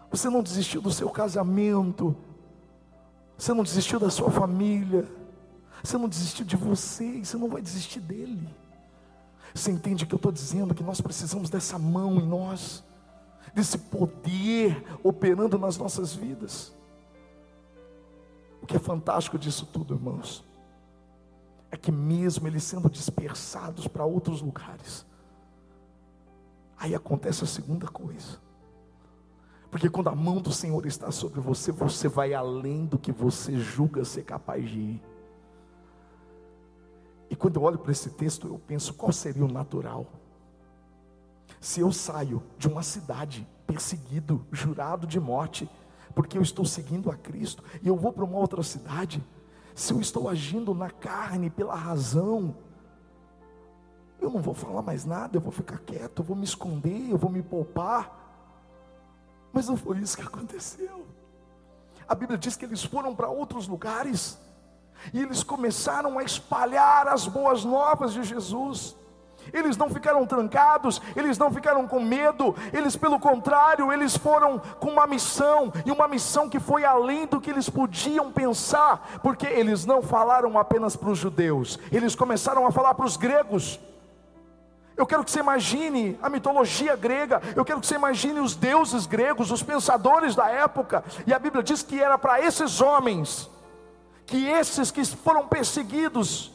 Você 0.09 0.29
não 0.29 0.41
desistiu 0.41 0.81
do 0.81 0.91
seu 0.91 1.09
casamento. 1.09 2.15
Você 3.37 3.53
não 3.53 3.63
desistiu 3.63 3.99
da 3.99 4.09
sua 4.09 4.31
família. 4.31 5.05
Você 5.83 5.97
não 5.97 6.07
desistiu 6.07 6.45
de 6.45 6.55
você. 6.55 7.05
E 7.05 7.25
você 7.25 7.37
não 7.37 7.49
vai 7.49 7.61
desistir 7.61 7.99
dele. 7.99 8.47
Você 9.55 9.71
entende 9.71 10.03
o 10.03 10.07
que 10.07 10.13
eu 10.13 10.17
estou 10.17 10.33
dizendo? 10.33 10.75
Que 10.75 10.83
nós 10.83 10.99
precisamos 10.99 11.49
dessa 11.49 11.79
mão 11.79 12.17
em 12.17 12.27
nós, 12.27 12.83
desse 13.53 13.77
poder 13.77 14.83
operando 15.01 15.57
nas 15.57 15.77
nossas 15.77 16.13
vidas. 16.13 16.75
O 18.61 18.65
que 18.65 18.75
é 18.75 18.79
fantástico 18.79 19.39
disso 19.39 19.65
tudo, 19.65 19.93
irmãos, 19.93 20.45
é 21.71 21.77
que 21.77 21.89
mesmo 21.89 22.47
eles 22.49 22.63
sendo 22.63 22.89
dispersados 22.89 23.87
para 23.87 24.03
outros 24.03 24.41
lugares, 24.41 25.05
aí 26.77 26.93
acontece 26.93 27.45
a 27.45 27.47
segunda 27.47 27.87
coisa. 27.87 28.37
Porque 29.71 29.89
quando 29.89 30.09
a 30.09 30.15
mão 30.15 30.41
do 30.41 30.51
Senhor 30.51 30.85
está 30.85 31.11
sobre 31.11 31.39
você, 31.39 31.71
você 31.71 32.09
vai 32.09 32.33
além 32.33 32.85
do 32.85 32.97
que 32.99 33.11
você 33.11 33.57
julga 33.57 34.03
ser 34.03 34.23
capaz 34.23 34.69
de 34.69 34.79
ir. 34.79 35.14
E 37.35 37.37
quando 37.37 37.57
eu 37.57 37.63
olho 37.63 37.77
para 37.77 37.91
esse 37.91 38.09
texto, 38.11 38.47
eu 38.47 38.57
penso: 38.57 38.93
qual 38.93 39.11
seria 39.11 39.43
o 39.43 39.51
natural? 39.51 40.07
Se 41.59 41.81
eu 41.81 41.91
saio 41.91 42.41
de 42.57 42.65
uma 42.69 42.81
cidade 42.81 43.45
perseguido, 43.67 44.47
jurado 44.53 45.05
de 45.05 45.19
morte, 45.19 45.69
porque 46.15 46.37
eu 46.37 46.41
estou 46.41 46.63
seguindo 46.63 47.11
a 47.11 47.15
Cristo, 47.17 47.61
e 47.83 47.89
eu 47.89 47.97
vou 47.97 48.13
para 48.13 48.23
uma 48.23 48.37
outra 48.37 48.63
cidade, 48.63 49.21
se 49.73 49.91
eu 49.91 49.99
estou 49.99 50.29
agindo 50.29 50.73
na 50.73 50.89
carne, 50.89 51.49
pela 51.49 51.75
razão, 51.75 52.55
eu 54.21 54.29
não 54.29 54.41
vou 54.41 54.53
falar 54.53 54.81
mais 54.81 55.03
nada, 55.03 55.35
eu 55.35 55.41
vou 55.41 55.51
ficar 55.51 55.79
quieto, 55.79 56.21
eu 56.21 56.25
vou 56.25 56.37
me 56.37 56.45
esconder, 56.45 57.09
eu 57.09 57.17
vou 57.17 57.29
me 57.29 57.41
poupar. 57.41 58.17
Mas 59.51 59.67
não 59.67 59.75
foi 59.75 59.97
isso 59.97 60.15
que 60.15 60.23
aconteceu. 60.23 61.05
A 62.07 62.15
Bíblia 62.15 62.37
diz 62.37 62.55
que 62.55 62.63
eles 62.63 62.81
foram 62.81 63.13
para 63.13 63.27
outros 63.27 63.67
lugares, 63.67 64.39
e 65.13 65.21
eles 65.21 65.43
começaram 65.43 66.17
a 66.17 66.23
espalhar 66.23 67.07
as 67.07 67.27
boas 67.27 67.63
novas 67.63 68.13
de 68.13 68.23
Jesus. 68.23 68.95
Eles 69.53 69.77
não 69.77 69.89
ficaram 69.89 70.25
trancados, 70.25 71.01
eles 71.15 71.37
não 71.37 71.51
ficaram 71.51 71.87
com 71.87 71.99
medo, 71.99 72.55
eles, 72.73 72.95
pelo 72.95 73.19
contrário, 73.19 73.91
eles 73.91 74.17
foram 74.17 74.59
com 74.79 74.89
uma 74.89 75.07
missão, 75.07 75.71
e 75.85 75.91
uma 75.91 76.07
missão 76.07 76.49
que 76.49 76.59
foi 76.59 76.83
além 76.83 77.27
do 77.27 77.39
que 77.39 77.49
eles 77.49 77.69
podiam 77.69 78.31
pensar, 78.31 79.19
porque 79.21 79.45
eles 79.45 79.85
não 79.85 80.01
falaram 80.01 80.57
apenas 80.57 80.95
para 80.95 81.09
os 81.09 81.19
judeus, 81.19 81.79
eles 81.91 82.15
começaram 82.15 82.65
a 82.65 82.71
falar 82.71 82.93
para 82.95 83.05
os 83.05 83.17
gregos. 83.17 83.79
Eu 84.97 85.05
quero 85.05 85.25
que 85.25 85.31
você 85.31 85.39
imagine 85.39 86.17
a 86.21 86.29
mitologia 86.29 86.95
grega, 86.95 87.41
eu 87.55 87.65
quero 87.65 87.81
que 87.81 87.87
você 87.87 87.95
imagine 87.95 88.39
os 88.39 88.55
deuses 88.55 89.05
gregos, 89.05 89.51
os 89.51 89.61
pensadores 89.61 90.35
da 90.35 90.49
época, 90.49 91.03
e 91.27 91.33
a 91.33 91.39
Bíblia 91.39 91.61
diz 91.61 91.83
que 91.83 92.01
era 92.01 92.17
para 92.17 92.39
esses 92.39 92.79
homens 92.81 93.49
que 94.25 94.47
esses 94.47 94.91
que 94.91 95.03
foram 95.05 95.47
perseguidos, 95.47 96.51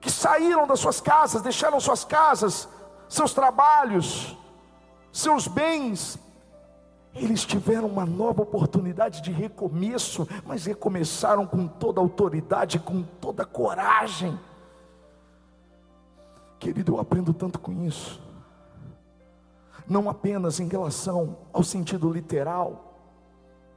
que 0.00 0.10
saíram 0.10 0.66
das 0.66 0.80
suas 0.80 1.00
casas, 1.00 1.42
deixaram 1.42 1.78
suas 1.80 2.04
casas, 2.04 2.68
seus 3.08 3.32
trabalhos, 3.34 4.36
seus 5.12 5.46
bens, 5.46 6.18
eles 7.14 7.44
tiveram 7.44 7.86
uma 7.86 8.04
nova 8.04 8.42
oportunidade 8.42 9.20
de 9.20 9.30
recomeço, 9.30 10.26
mas 10.44 10.64
recomeçaram 10.64 11.46
com 11.46 11.68
toda 11.68 12.00
autoridade, 12.00 12.78
com 12.80 13.02
toda 13.02 13.44
coragem. 13.44 14.38
Querido, 16.58 16.94
eu 16.94 17.00
aprendo 17.00 17.32
tanto 17.32 17.58
com 17.60 17.72
isso, 17.84 18.20
não 19.86 20.08
apenas 20.08 20.58
em 20.58 20.66
relação 20.66 21.36
ao 21.52 21.62
sentido 21.62 22.10
literal, 22.10 22.93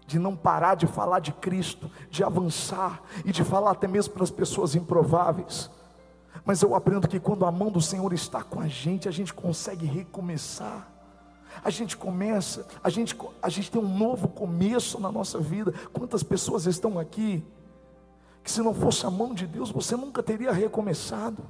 de 0.07 0.17
não 0.17 0.37
parar 0.37 0.75
de 0.75 0.87
falar 0.87 1.19
de 1.19 1.33
Cristo, 1.33 1.91
de 2.09 2.23
avançar 2.23 3.03
e 3.25 3.31
de 3.33 3.43
falar 3.43 3.71
até 3.71 3.87
mesmo 3.87 4.13
para 4.13 4.23
as 4.23 4.31
pessoas 4.31 4.73
improváveis. 4.73 5.69
Mas 6.45 6.61
eu 6.61 6.73
aprendo 6.73 7.09
que 7.09 7.19
quando 7.19 7.45
a 7.45 7.51
mão 7.51 7.69
do 7.69 7.81
Senhor 7.81 8.13
está 8.13 8.41
com 8.41 8.61
a 8.61 8.69
gente, 8.69 9.09
a 9.09 9.11
gente 9.11 9.33
consegue 9.33 9.85
recomeçar. 9.85 10.87
A 11.61 11.69
gente 11.69 11.97
começa, 11.97 12.65
a 12.81 12.89
gente, 12.89 13.17
a 13.41 13.49
gente 13.49 13.69
tem 13.69 13.81
um 13.81 13.97
novo 13.97 14.29
começo 14.29 14.97
na 14.99 15.11
nossa 15.11 15.39
vida. 15.39 15.73
Quantas 15.91 16.23
pessoas 16.23 16.65
estão 16.65 16.97
aqui 16.97 17.43
que 18.41 18.49
se 18.49 18.61
não 18.61 18.73
fosse 18.73 19.05
a 19.05 19.11
mão 19.11 19.33
de 19.33 19.45
Deus, 19.45 19.71
você 19.71 19.97
nunca 19.97 20.23
teria 20.23 20.53
recomeçado. 20.53 21.43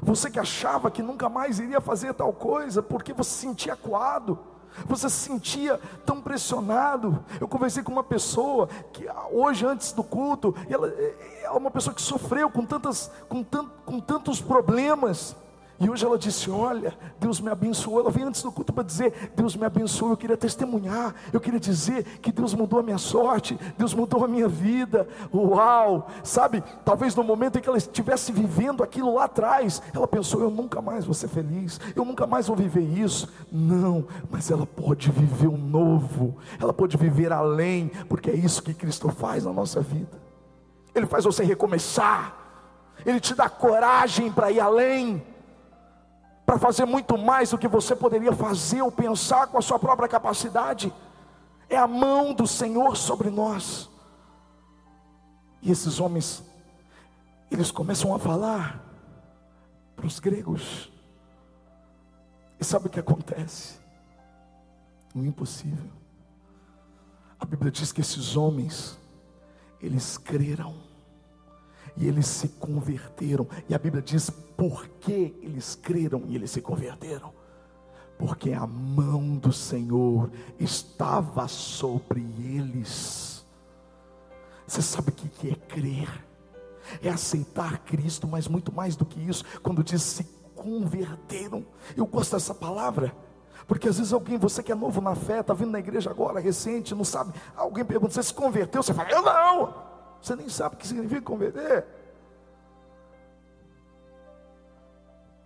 Você 0.00 0.30
que 0.30 0.38
achava 0.38 0.92
que 0.92 1.02
nunca 1.02 1.28
mais 1.28 1.58
iria 1.58 1.80
fazer 1.80 2.14
tal 2.14 2.32
coisa, 2.32 2.80
porque 2.80 3.12
você 3.12 3.30
se 3.30 3.38
sentia 3.38 3.72
acuado 3.72 4.53
você 4.86 5.08
se 5.08 5.16
sentia 5.16 5.80
tão 6.04 6.20
pressionado. 6.20 7.24
Eu 7.40 7.46
conversei 7.46 7.82
com 7.82 7.92
uma 7.92 8.04
pessoa 8.04 8.68
que 8.92 9.06
hoje, 9.30 9.64
antes 9.66 9.92
do 9.92 10.02
culto, 10.02 10.54
ela 10.68 10.88
é 10.88 11.50
uma 11.50 11.70
pessoa 11.70 11.94
que 11.94 12.02
sofreu 12.02 12.50
com, 12.50 12.64
tantas, 12.64 13.10
com, 13.28 13.42
tant, 13.42 13.68
com 13.84 14.00
tantos 14.00 14.40
problemas. 14.40 15.36
E 15.80 15.90
hoje 15.90 16.04
ela 16.04 16.16
disse: 16.16 16.50
Olha, 16.50 16.96
Deus 17.18 17.40
me 17.40 17.50
abençoou. 17.50 18.00
Ela 18.00 18.10
veio 18.10 18.28
antes 18.28 18.42
do 18.42 18.52
culto 18.52 18.72
para 18.72 18.84
dizer: 18.84 19.32
Deus 19.34 19.56
me 19.56 19.64
abençoou. 19.64 20.12
Eu 20.12 20.16
queria 20.16 20.36
testemunhar, 20.36 21.14
eu 21.32 21.40
queria 21.40 21.58
dizer 21.58 22.04
que 22.20 22.30
Deus 22.30 22.54
mudou 22.54 22.78
a 22.78 22.82
minha 22.82 22.98
sorte, 22.98 23.58
Deus 23.76 23.92
mudou 23.92 24.24
a 24.24 24.28
minha 24.28 24.48
vida. 24.48 25.08
Uau! 25.34 26.08
Sabe, 26.22 26.62
talvez 26.84 27.14
no 27.16 27.24
momento 27.24 27.58
em 27.58 27.60
que 27.62 27.68
ela 27.68 27.78
estivesse 27.78 28.30
vivendo 28.30 28.82
aquilo 28.82 29.14
lá 29.14 29.24
atrás, 29.24 29.82
ela 29.92 30.06
pensou: 30.06 30.40
Eu 30.42 30.50
nunca 30.50 30.80
mais 30.80 31.04
vou 31.04 31.14
ser 31.14 31.28
feliz, 31.28 31.80
eu 31.96 32.04
nunca 32.04 32.26
mais 32.26 32.46
vou 32.46 32.56
viver 32.56 32.82
isso. 32.82 33.28
Não, 33.50 34.06
mas 34.30 34.50
ela 34.50 34.66
pode 34.66 35.10
viver 35.10 35.48
o 35.48 35.54
um 35.54 35.58
novo, 35.58 36.36
ela 36.60 36.72
pode 36.72 36.96
viver 36.96 37.32
além, 37.32 37.90
porque 38.08 38.30
é 38.30 38.34
isso 38.34 38.62
que 38.62 38.74
Cristo 38.74 39.08
faz 39.08 39.44
na 39.44 39.52
nossa 39.52 39.80
vida. 39.80 40.22
Ele 40.94 41.06
faz 41.06 41.24
você 41.24 41.42
recomeçar, 41.42 42.36
Ele 43.04 43.18
te 43.18 43.34
dá 43.34 43.48
coragem 43.48 44.30
para 44.30 44.52
ir 44.52 44.60
além 44.60 45.33
para 46.44 46.58
fazer 46.58 46.84
muito 46.84 47.16
mais 47.16 47.50
do 47.50 47.58
que 47.58 47.66
você 47.68 47.96
poderia 47.96 48.32
fazer 48.32 48.82
ou 48.82 48.92
pensar 48.92 49.46
com 49.46 49.58
a 49.58 49.62
sua 49.62 49.78
própria 49.78 50.08
capacidade. 50.08 50.92
É 51.68 51.76
a 51.76 51.86
mão 51.86 52.34
do 52.34 52.46
Senhor 52.46 52.96
sobre 52.96 53.30
nós. 53.30 53.88
E 55.62 55.70
esses 55.70 55.98
homens, 55.98 56.44
eles 57.50 57.70
começam 57.70 58.14
a 58.14 58.18
falar 58.18 58.84
para 59.96 60.06
os 60.06 60.20
gregos. 60.20 60.92
E 62.60 62.64
sabe 62.64 62.86
o 62.86 62.90
que 62.90 63.00
acontece? 63.00 63.78
O 65.14 65.24
impossível. 65.24 65.90
A 67.40 67.46
Bíblia 67.46 67.70
diz 67.70 67.92
que 67.92 68.02
esses 68.02 68.36
homens, 68.36 68.98
eles 69.80 70.18
creram 70.18 70.74
e 71.96 72.06
eles 72.06 72.26
se 72.26 72.48
converteram. 72.48 73.46
E 73.68 73.74
a 73.74 73.78
Bíblia 73.78 74.02
diz 74.02 74.30
por 74.30 74.86
que 75.00 75.34
eles 75.42 75.74
creram 75.74 76.22
e 76.28 76.34
eles 76.34 76.50
se 76.50 76.60
converteram. 76.60 77.32
Porque 78.18 78.52
a 78.52 78.66
mão 78.66 79.36
do 79.36 79.52
Senhor 79.52 80.30
estava 80.58 81.48
sobre 81.48 82.20
eles. 82.20 83.44
Você 84.66 84.80
sabe 84.80 85.10
o 85.10 85.12
que 85.12 85.50
é 85.50 85.54
crer? 85.54 86.08
É 87.02 87.08
aceitar 87.08 87.78
Cristo, 87.78 88.26
mas 88.26 88.46
muito 88.46 88.72
mais 88.72 88.94
do 88.96 89.04
que 89.04 89.20
isso, 89.20 89.44
quando 89.62 89.82
diz 89.82 90.02
se 90.02 90.24
converteram. 90.54 91.64
Eu 91.96 92.06
gosto 92.06 92.32
dessa 92.32 92.54
palavra. 92.54 93.14
Porque 93.66 93.88
às 93.88 93.96
vezes 93.96 94.12
alguém, 94.12 94.38
você 94.38 94.62
que 94.62 94.70
é 94.70 94.74
novo 94.74 95.00
na 95.00 95.14
fé, 95.14 95.40
está 95.40 95.54
vindo 95.54 95.70
na 95.70 95.78
igreja 95.78 96.10
agora, 96.10 96.38
recente, 96.38 96.94
não 96.94 97.04
sabe. 97.04 97.32
Alguém 97.56 97.84
pergunta, 97.84 98.12
você 98.12 98.22
se 98.22 98.34
converteu? 98.34 98.82
Você 98.82 98.92
fala, 98.92 99.10
eu 99.10 99.22
não. 99.22 99.93
Você 100.24 100.34
nem 100.34 100.48
sabe 100.48 100.74
o 100.74 100.78
que 100.78 100.86
significa 100.86 101.20
converter. 101.20 101.84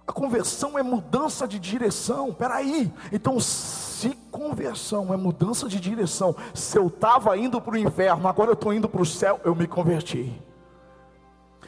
A 0.07 0.13
conversão 0.13 0.79
é 0.79 0.85
mudança 0.85 1.49
de 1.49 1.59
direção. 1.59 2.33
Peraí, 2.33 2.93
então 3.11 3.41
se 3.41 4.11
conversão 4.31 5.13
é 5.13 5.17
mudança 5.17 5.69
de 5.69 5.81
direção, 5.81 6.37
se 6.55 6.79
eu 6.79 6.87
estava 6.87 7.37
indo 7.37 7.61
para 7.61 7.75
o 7.75 7.77
inferno, 7.77 8.29
agora 8.29 8.51
eu 8.51 8.55
estou 8.55 8.73
indo 8.73 8.89
para 8.89 9.03
o 9.03 9.07
céu, 9.07 9.41
eu 9.43 9.53
me 9.53 9.67
converti. 9.67 10.41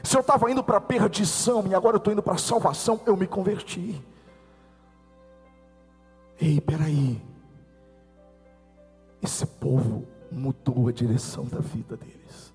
Se 0.04 0.16
eu 0.16 0.20
estava 0.20 0.48
indo 0.48 0.62
para 0.62 0.76
a 0.76 0.80
perdição 0.80 1.66
e 1.66 1.74
agora 1.74 1.96
eu 1.96 1.98
estou 1.98 2.12
indo 2.12 2.22
para 2.22 2.34
a 2.34 2.38
salvação, 2.38 3.00
eu 3.06 3.16
me 3.16 3.26
converti. 3.26 4.00
Ei, 6.40 6.60
peraí. 6.60 7.20
Esse 9.20 9.44
povo 9.44 10.06
mudou 10.30 10.86
a 10.86 10.92
direção 10.92 11.44
da 11.44 11.58
vida 11.58 11.96
deles. 11.96 12.49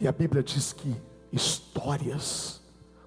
E 0.00 0.06
a 0.06 0.12
Bíblia 0.12 0.42
diz 0.42 0.72
que 0.72 0.94
histórias 1.32 2.60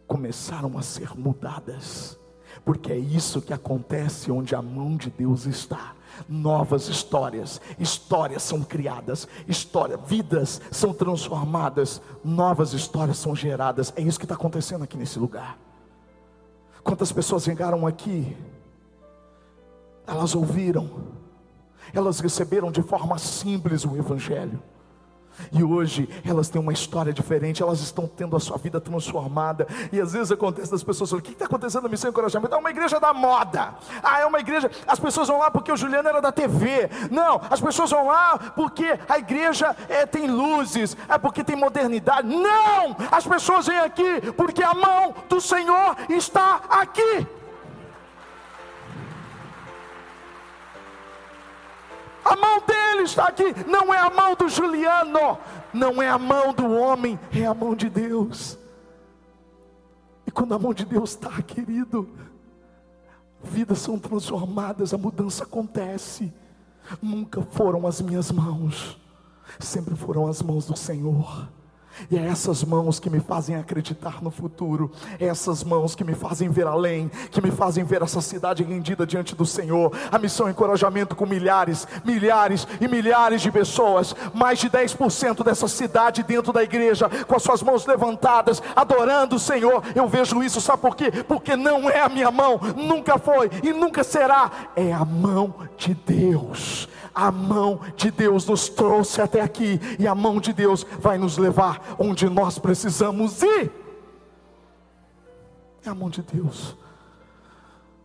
começaram 0.07 0.77
a 0.77 0.81
ser 0.81 1.17
mudadas, 1.17 2.19
porque 2.65 2.91
é 2.91 2.97
isso 2.97 3.41
que 3.41 3.53
acontece 3.53 4.31
onde 4.31 4.53
a 4.53 4.61
mão 4.61 4.97
de 4.97 5.09
Deus 5.09 5.45
está. 5.45 5.95
Novas 6.27 6.89
histórias, 6.89 7.61
histórias 7.79 8.43
são 8.43 8.61
criadas, 8.61 9.27
história, 9.47 9.95
vidas 9.95 10.61
são 10.69 10.93
transformadas, 10.93 12.01
novas 12.23 12.73
histórias 12.73 13.17
são 13.17 13.33
geradas. 13.33 13.93
É 13.95 14.01
isso 14.01 14.19
que 14.19 14.25
está 14.25 14.35
acontecendo 14.35 14.83
aqui 14.83 14.97
nesse 14.97 15.17
lugar. 15.17 15.57
Quantas 16.83 17.11
pessoas 17.11 17.43
chegaram 17.43 17.87
aqui 17.87 18.35
elas 20.05 20.35
ouviram, 20.35 20.89
elas 21.93 22.19
receberam 22.19 22.71
de 22.71 22.81
forma 22.81 23.17
simples 23.17 23.85
o 23.85 23.95
Evangelho. 23.95 24.61
E 25.51 25.63
hoje 25.63 26.09
elas 26.25 26.49
têm 26.49 26.61
uma 26.61 26.73
história 26.73 27.13
diferente, 27.13 27.61
elas 27.61 27.81
estão 27.81 28.07
tendo 28.07 28.35
a 28.35 28.39
sua 28.39 28.57
vida 28.57 28.81
transformada. 28.81 29.67
E 29.91 29.99
às 29.99 30.13
vezes 30.13 30.31
acontece 30.31 30.71
das 30.71 30.83
pessoas 30.83 31.09
falam: 31.09 31.21
o 31.21 31.23
que 31.23 31.31
está 31.31 31.45
acontecendo 31.45 31.83
na 31.83 31.89
missão 31.89 32.09
e 32.09 32.11
encorajamento? 32.11 32.55
É 32.55 32.57
uma 32.57 32.69
igreja 32.69 32.99
da 32.99 33.13
moda. 33.13 33.75
Ah, 34.03 34.19
é 34.19 34.25
uma 34.25 34.39
igreja. 34.39 34.69
As 34.87 34.99
pessoas 34.99 35.27
vão 35.27 35.39
lá 35.39 35.51
porque 35.51 35.71
o 35.71 35.77
Juliano 35.77 36.07
era 36.07 36.21
da 36.21 36.31
TV. 36.31 36.89
Não, 37.09 37.41
as 37.49 37.61
pessoas 37.61 37.89
vão 37.89 38.07
lá 38.07 38.37
porque 38.55 38.97
a 39.07 39.17
igreja 39.17 39.75
é, 39.87 40.05
tem 40.05 40.27
luzes, 40.27 40.95
é 41.07 41.17
porque 41.17 41.43
tem 41.43 41.55
modernidade. 41.55 42.27
Não! 42.27 42.95
As 43.11 43.25
pessoas 43.25 43.67
vêm 43.67 43.79
aqui 43.79 44.31
porque 44.35 44.63
a 44.63 44.73
mão 44.73 45.13
do 45.29 45.39
Senhor 45.39 45.95
está 46.09 46.61
aqui. 46.69 47.27
A 52.23 52.35
mão 52.35 52.61
dele 52.61 53.03
está 53.03 53.27
aqui, 53.27 53.53
não 53.67 53.93
é 53.93 53.97
a 53.97 54.09
mão 54.09 54.35
do 54.35 54.47
Juliano, 54.47 55.37
não 55.73 56.01
é 56.01 56.09
a 56.09 56.17
mão 56.17 56.53
do 56.53 56.71
homem, 56.71 57.19
é 57.33 57.45
a 57.45 57.53
mão 57.53 57.75
de 57.75 57.89
Deus. 57.89 58.57
E 60.25 60.31
quando 60.31 60.53
a 60.53 60.59
mão 60.59 60.73
de 60.73 60.85
Deus 60.85 61.11
está, 61.11 61.41
querido, 61.41 62.09
vidas 63.43 63.79
são 63.79 63.97
transformadas, 63.97 64.93
a 64.93 64.97
mudança 64.97 65.43
acontece. 65.43 66.31
Nunca 67.01 67.41
foram 67.41 67.87
as 67.87 68.01
minhas 68.01 68.31
mãos, 68.31 68.99
sempre 69.59 69.95
foram 69.95 70.27
as 70.27 70.41
mãos 70.41 70.65
do 70.65 70.77
Senhor. 70.77 71.47
E 72.09 72.17
é 72.17 72.25
essas 72.25 72.63
mãos 72.63 72.99
que 72.99 73.09
me 73.09 73.19
fazem 73.19 73.55
acreditar 73.55 74.21
no 74.21 74.31
futuro, 74.31 74.91
é 75.19 75.25
essas 75.25 75.63
mãos 75.63 75.95
que 75.95 76.03
me 76.03 76.13
fazem 76.13 76.49
ver 76.49 76.67
além, 76.67 77.09
que 77.29 77.41
me 77.41 77.51
fazem 77.51 77.83
ver 77.83 78.01
essa 78.01 78.21
cidade 78.21 78.63
rendida 78.63 79.05
diante 79.05 79.35
do 79.35 79.45
Senhor. 79.45 79.91
A 80.11 80.17
missão 80.17 80.49
encorajamento 80.49 81.15
com 81.15 81.25
milhares, 81.25 81.87
milhares 82.03 82.67
e 82.79 82.87
milhares 82.87 83.41
de 83.41 83.51
pessoas, 83.51 84.15
mais 84.33 84.59
de 84.59 84.69
10% 84.69 85.43
dessa 85.43 85.67
cidade 85.67 86.23
dentro 86.23 86.51
da 86.51 86.63
igreja, 86.63 87.09
com 87.27 87.35
as 87.35 87.43
suas 87.43 87.61
mãos 87.61 87.85
levantadas, 87.85 88.61
adorando 88.75 89.35
o 89.35 89.39
Senhor. 89.39 89.83
Eu 89.95 90.07
vejo 90.07 90.43
isso, 90.43 90.61
sabe 90.61 90.81
por 90.81 90.95
quê? 90.95 91.11
Porque 91.27 91.55
não 91.55 91.89
é 91.89 92.01
a 92.01 92.09
minha 92.09 92.31
mão, 92.31 92.59
nunca 92.75 93.17
foi 93.17 93.49
e 93.63 93.71
nunca 93.73 94.03
será, 94.03 94.51
é 94.75 94.91
a 94.91 95.05
mão 95.05 95.53
de 95.77 95.93
Deus 95.93 96.87
a 97.13 97.31
mão 97.31 97.81
de 97.95 98.11
Deus 98.11 98.45
nos 98.45 98.69
trouxe 98.69 99.21
até 99.21 99.41
aqui, 99.41 99.79
e 99.99 100.07
a 100.07 100.15
mão 100.15 100.39
de 100.39 100.53
Deus 100.53 100.85
vai 100.99 101.17
nos 101.17 101.37
levar 101.37 101.95
onde 101.99 102.29
nós 102.29 102.57
precisamos 102.57 103.41
ir. 103.41 103.71
É 105.85 105.89
a 105.89 105.95
mão 105.95 106.09
de 106.09 106.21
Deus. 106.21 106.75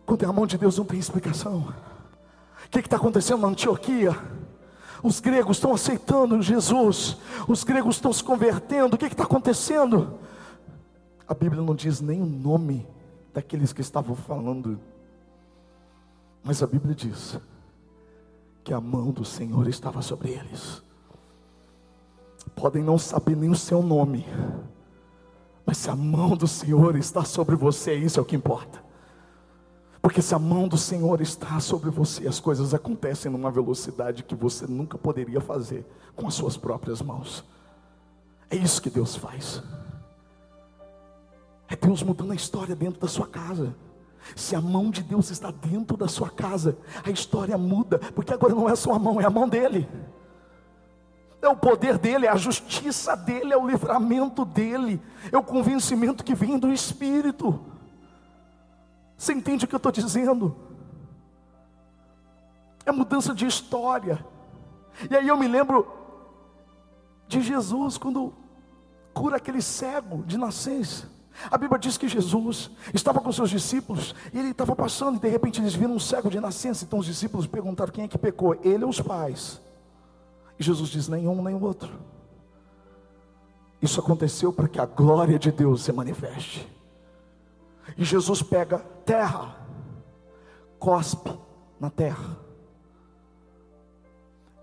Quando 0.05 0.23
é 0.23 0.25
a 0.25 0.33
mão 0.33 0.47
de 0.47 0.57
Deus, 0.57 0.77
não 0.77 0.85
tem 0.85 0.99
explicação. 0.99 1.73
O 2.65 2.69
que 2.69 2.79
está 2.79 2.97
acontecendo 2.97 3.41
na 3.41 3.47
Antioquia? 3.49 4.17
Os 5.03 5.19
gregos 5.19 5.57
estão 5.57 5.73
aceitando 5.73 6.41
Jesus, 6.41 7.17
os 7.47 7.63
gregos 7.63 7.95
estão 7.95 8.11
se 8.11 8.23
convertendo. 8.23 8.95
O 8.95 8.97
que 8.97 9.05
está 9.05 9.23
acontecendo? 9.23 10.19
A 11.27 11.33
Bíblia 11.33 11.61
não 11.61 11.75
diz 11.75 12.01
nem 12.01 12.21
o 12.21 12.25
nome 12.25 12.87
daqueles 13.33 13.71
que 13.71 13.81
estavam 13.81 14.15
falando, 14.15 14.79
mas 16.43 16.63
a 16.63 16.67
Bíblia 16.67 16.95
diz 16.95 17.37
que 18.67 18.73
a 18.73 18.81
mão 18.81 19.11
do 19.11 19.23
Senhor 19.23 19.65
estava 19.69 20.01
sobre 20.01 20.31
eles. 20.31 20.83
Podem 22.53 22.83
não 22.83 22.97
saber 22.97 23.33
nem 23.33 23.49
o 23.49 23.55
seu 23.55 23.81
nome, 23.81 24.25
mas 25.65 25.77
se 25.77 25.89
a 25.89 25.95
mão 25.95 26.35
do 26.35 26.49
Senhor 26.49 26.97
está 26.97 27.23
sobre 27.23 27.55
você, 27.55 27.95
isso 27.95 28.19
é 28.19 28.21
o 28.21 28.25
que 28.25 28.35
importa. 28.35 28.83
Porque 30.01 30.21
se 30.21 30.35
a 30.35 30.39
mão 30.39 30.67
do 30.67 30.77
Senhor 30.77 31.21
está 31.21 31.61
sobre 31.61 31.89
você, 31.89 32.27
as 32.27 32.41
coisas 32.41 32.73
acontecem 32.73 33.31
numa 33.31 33.49
velocidade 33.49 34.21
que 34.21 34.35
você 34.35 34.67
nunca 34.67 34.97
poderia 34.97 35.39
fazer 35.39 35.85
com 36.13 36.27
as 36.27 36.33
suas 36.33 36.57
próprias 36.57 37.01
mãos. 37.01 37.45
É 38.49 38.57
isso 38.57 38.81
que 38.81 38.89
Deus 38.89 39.15
faz. 39.15 39.63
É 41.69 41.75
Deus 41.77 42.03
mudando 42.03 42.33
a 42.33 42.35
história 42.35 42.75
dentro 42.75 42.99
da 42.99 43.07
sua 43.07 43.27
casa. 43.27 43.73
Se 44.35 44.55
a 44.55 44.61
mão 44.61 44.89
de 44.89 45.01
Deus 45.03 45.29
está 45.29 45.51
dentro 45.51 45.95
da 45.95 46.07
sua 46.07 46.29
casa, 46.29 46.77
a 47.03 47.09
história 47.09 47.57
muda, 47.57 47.99
porque 48.13 48.33
agora 48.33 48.53
não 48.53 48.67
é 48.67 48.73
a 48.73 48.75
sua 48.75 48.99
mão, 48.99 49.21
é 49.21 49.25
a 49.25 49.29
mão 49.29 49.47
dele. 49.47 49.87
É 51.41 51.47
o 51.47 51.55
poder 51.55 51.97
dele, 51.97 52.25
é 52.25 52.29
a 52.29 52.35
justiça 52.35 53.15
dele, 53.15 53.53
é 53.53 53.57
o 53.57 53.67
livramento 53.67 54.43
dele, 54.43 55.01
é 55.31 55.37
o 55.37 55.43
convencimento 55.43 56.23
que 56.23 56.33
vem 56.33 56.57
do 56.57 56.71
Espírito. 56.71 57.59
Você 59.17 59.33
entende 59.33 59.65
o 59.65 59.67
que 59.67 59.75
eu 59.75 59.77
estou 59.77 59.91
dizendo? 59.91 60.55
É 62.85 62.91
mudança 62.91 63.33
de 63.33 63.45
história. 63.45 64.25
E 65.09 65.15
aí 65.15 65.27
eu 65.27 65.37
me 65.37 65.47
lembro 65.47 65.87
de 67.27 67.41
Jesus 67.41 67.97
quando 67.97 68.33
cura 69.13 69.37
aquele 69.37 69.61
cego 69.61 70.23
de 70.23 70.37
nascença. 70.37 71.16
A 71.49 71.57
Bíblia 71.57 71.79
diz 71.79 71.97
que 71.97 72.07
Jesus 72.07 72.71
estava 72.93 73.21
com 73.21 73.31
seus 73.31 73.49
discípulos 73.49 74.15
e 74.33 74.39
ele 74.39 74.49
estava 74.49 74.75
passando 74.75 75.17
e 75.17 75.19
de 75.19 75.27
repente 75.27 75.61
eles 75.61 75.75
viram 75.75 75.93
um 75.93 75.99
cego 75.99 76.29
de 76.29 76.39
nascença. 76.39 76.83
Então 76.83 76.99
os 76.99 77.05
discípulos 77.05 77.45
perguntaram 77.45 77.91
quem 77.91 78.05
é 78.05 78.07
que 78.07 78.17
pecou, 78.17 78.55
ele 78.63 78.83
ou 78.83 78.89
os 78.89 78.99
pais? 78.99 79.61
E 80.59 80.63
Jesus 80.63 80.89
diz: 80.89 81.07
nenhum 81.07 81.41
nem 81.43 81.55
o 81.55 81.63
outro. 81.63 81.93
Isso 83.81 83.99
aconteceu 83.99 84.51
para 84.51 84.67
que 84.67 84.79
a 84.79 84.85
glória 84.85 85.37
de 85.37 85.51
Deus 85.51 85.83
se 85.83 85.91
manifeste. 85.91 86.67
E 87.95 88.03
Jesus 88.03 88.41
pega 88.41 88.79
terra, 89.05 89.55
cospe 90.79 91.31
na 91.79 91.89
terra, 91.89 92.37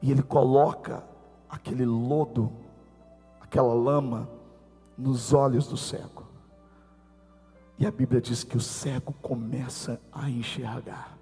e 0.02 0.10
ele 0.10 0.22
coloca 0.22 1.02
aquele 1.48 1.86
lodo, 1.86 2.52
aquela 3.40 3.72
lama, 3.72 4.28
nos 4.98 5.32
olhos 5.32 5.66
do 5.66 5.76
cego. 5.76 6.23
E 7.78 7.86
a 7.86 7.90
Bíblia 7.90 8.20
diz 8.20 8.44
que 8.44 8.56
o 8.56 8.60
cego 8.60 9.12
começa 9.20 10.00
a 10.12 10.30
enxergar. 10.30 11.18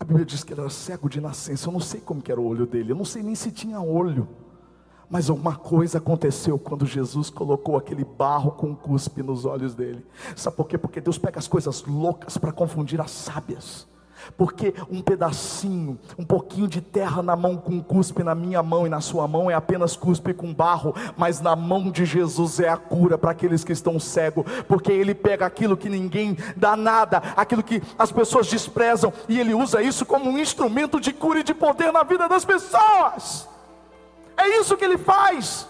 A 0.00 0.04
Bíblia 0.04 0.24
diz 0.24 0.42
que 0.42 0.52
ele 0.52 0.60
era 0.60 0.70
cego 0.70 1.08
de 1.08 1.20
nascença. 1.20 1.68
Eu 1.68 1.72
não 1.72 1.80
sei 1.80 2.00
como 2.00 2.22
era 2.26 2.40
o 2.40 2.46
olho 2.46 2.66
dele, 2.66 2.92
eu 2.92 2.96
não 2.96 3.04
sei 3.04 3.22
nem 3.22 3.34
se 3.34 3.50
tinha 3.50 3.80
olho. 3.80 4.28
Mas 5.08 5.28
uma 5.28 5.54
coisa 5.54 5.98
aconteceu 5.98 6.58
quando 6.58 6.86
Jesus 6.86 7.30
colocou 7.30 7.76
aquele 7.76 8.04
barro 8.04 8.52
com 8.52 8.74
cuspe 8.74 9.22
nos 9.22 9.44
olhos 9.44 9.74
dele. 9.74 10.04
Sabe 10.34 10.56
por 10.56 10.66
quê? 10.66 10.78
Porque 10.78 11.00
Deus 11.00 11.18
pega 11.18 11.38
as 11.38 11.46
coisas 11.46 11.84
loucas 11.84 12.38
para 12.38 12.52
confundir 12.52 13.00
as 13.00 13.10
sábias. 13.10 13.86
Porque 14.36 14.74
um 14.90 15.00
pedacinho, 15.00 15.98
um 16.18 16.24
pouquinho 16.24 16.68
de 16.68 16.80
terra 16.80 17.22
na 17.22 17.36
mão 17.36 17.56
com 17.56 17.82
cuspe 17.82 18.22
na 18.22 18.34
minha 18.34 18.62
mão 18.62 18.86
e 18.86 18.90
na 18.90 19.00
sua 19.00 19.26
mão 19.26 19.50
é 19.50 19.54
apenas 19.54 19.96
cuspe 19.96 20.34
com 20.34 20.52
barro, 20.52 20.94
mas 21.16 21.40
na 21.40 21.54
mão 21.56 21.90
de 21.90 22.04
Jesus 22.04 22.60
é 22.60 22.68
a 22.68 22.76
cura 22.76 23.18
para 23.18 23.30
aqueles 23.30 23.64
que 23.64 23.72
estão 23.72 23.98
cegos, 23.98 24.44
porque 24.68 24.92
ele 24.92 25.14
pega 25.14 25.46
aquilo 25.46 25.76
que 25.76 25.88
ninguém 25.88 26.36
dá 26.56 26.76
nada, 26.76 27.22
aquilo 27.36 27.62
que 27.62 27.82
as 27.98 28.12
pessoas 28.12 28.46
desprezam, 28.46 29.12
e 29.28 29.38
ele 29.38 29.54
usa 29.54 29.82
isso 29.82 30.06
como 30.06 30.30
um 30.30 30.38
instrumento 30.38 31.00
de 31.00 31.12
cura 31.12 31.40
e 31.40 31.44
de 31.44 31.54
poder 31.54 31.92
na 31.92 32.02
vida 32.02 32.28
das 32.28 32.44
pessoas. 32.44 33.48
É 34.36 34.60
isso 34.60 34.76
que 34.76 34.84
ele 34.84 34.98
faz. 34.98 35.66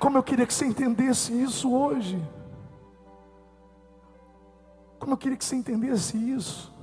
Como 0.00 0.16
eu 0.16 0.22
queria 0.22 0.46
que 0.46 0.54
você 0.54 0.64
entendesse 0.64 1.30
isso 1.30 1.70
hoje. 1.70 2.18
Como 4.98 5.12
eu 5.12 5.18
queria 5.18 5.36
que 5.36 5.44
você 5.44 5.54
entendesse 5.54 6.16
isso. 6.16 6.74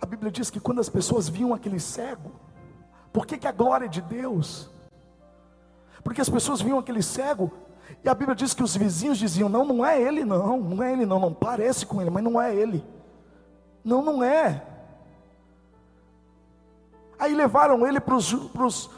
A 0.00 0.06
Bíblia 0.06 0.30
diz 0.30 0.48
que 0.48 0.60
quando 0.60 0.80
as 0.80 0.88
pessoas 0.88 1.28
viam 1.28 1.52
aquele 1.52 1.80
cego, 1.80 2.30
Por 3.12 3.26
que, 3.26 3.36
que 3.36 3.48
a 3.48 3.52
glória 3.52 3.86
é 3.86 3.88
de 3.88 4.00
Deus? 4.00 4.70
Porque 6.04 6.20
as 6.20 6.28
pessoas 6.28 6.60
viam 6.62 6.78
aquele 6.78 7.02
cego 7.02 7.50
e 8.04 8.08
a 8.08 8.14
Bíblia 8.14 8.36
diz 8.36 8.54
que 8.54 8.62
os 8.62 8.76
vizinhos 8.76 9.18
diziam: 9.18 9.48
Não, 9.48 9.64
não 9.64 9.84
é 9.84 10.00
ele, 10.00 10.24
não, 10.24 10.60
não 10.60 10.80
é 10.80 10.92
ele, 10.92 11.04
não, 11.04 11.18
não 11.18 11.34
parece 11.34 11.84
com 11.84 12.00
ele, 12.00 12.08
mas 12.08 12.22
não 12.22 12.40
é 12.40 12.54
ele. 12.54 12.84
Não, 13.84 14.00
não 14.00 14.22
é. 14.22 14.64
Aí 17.18 17.34
levaram 17.34 17.84
ele 17.84 17.98
para 18.00 18.14
os 18.14 18.90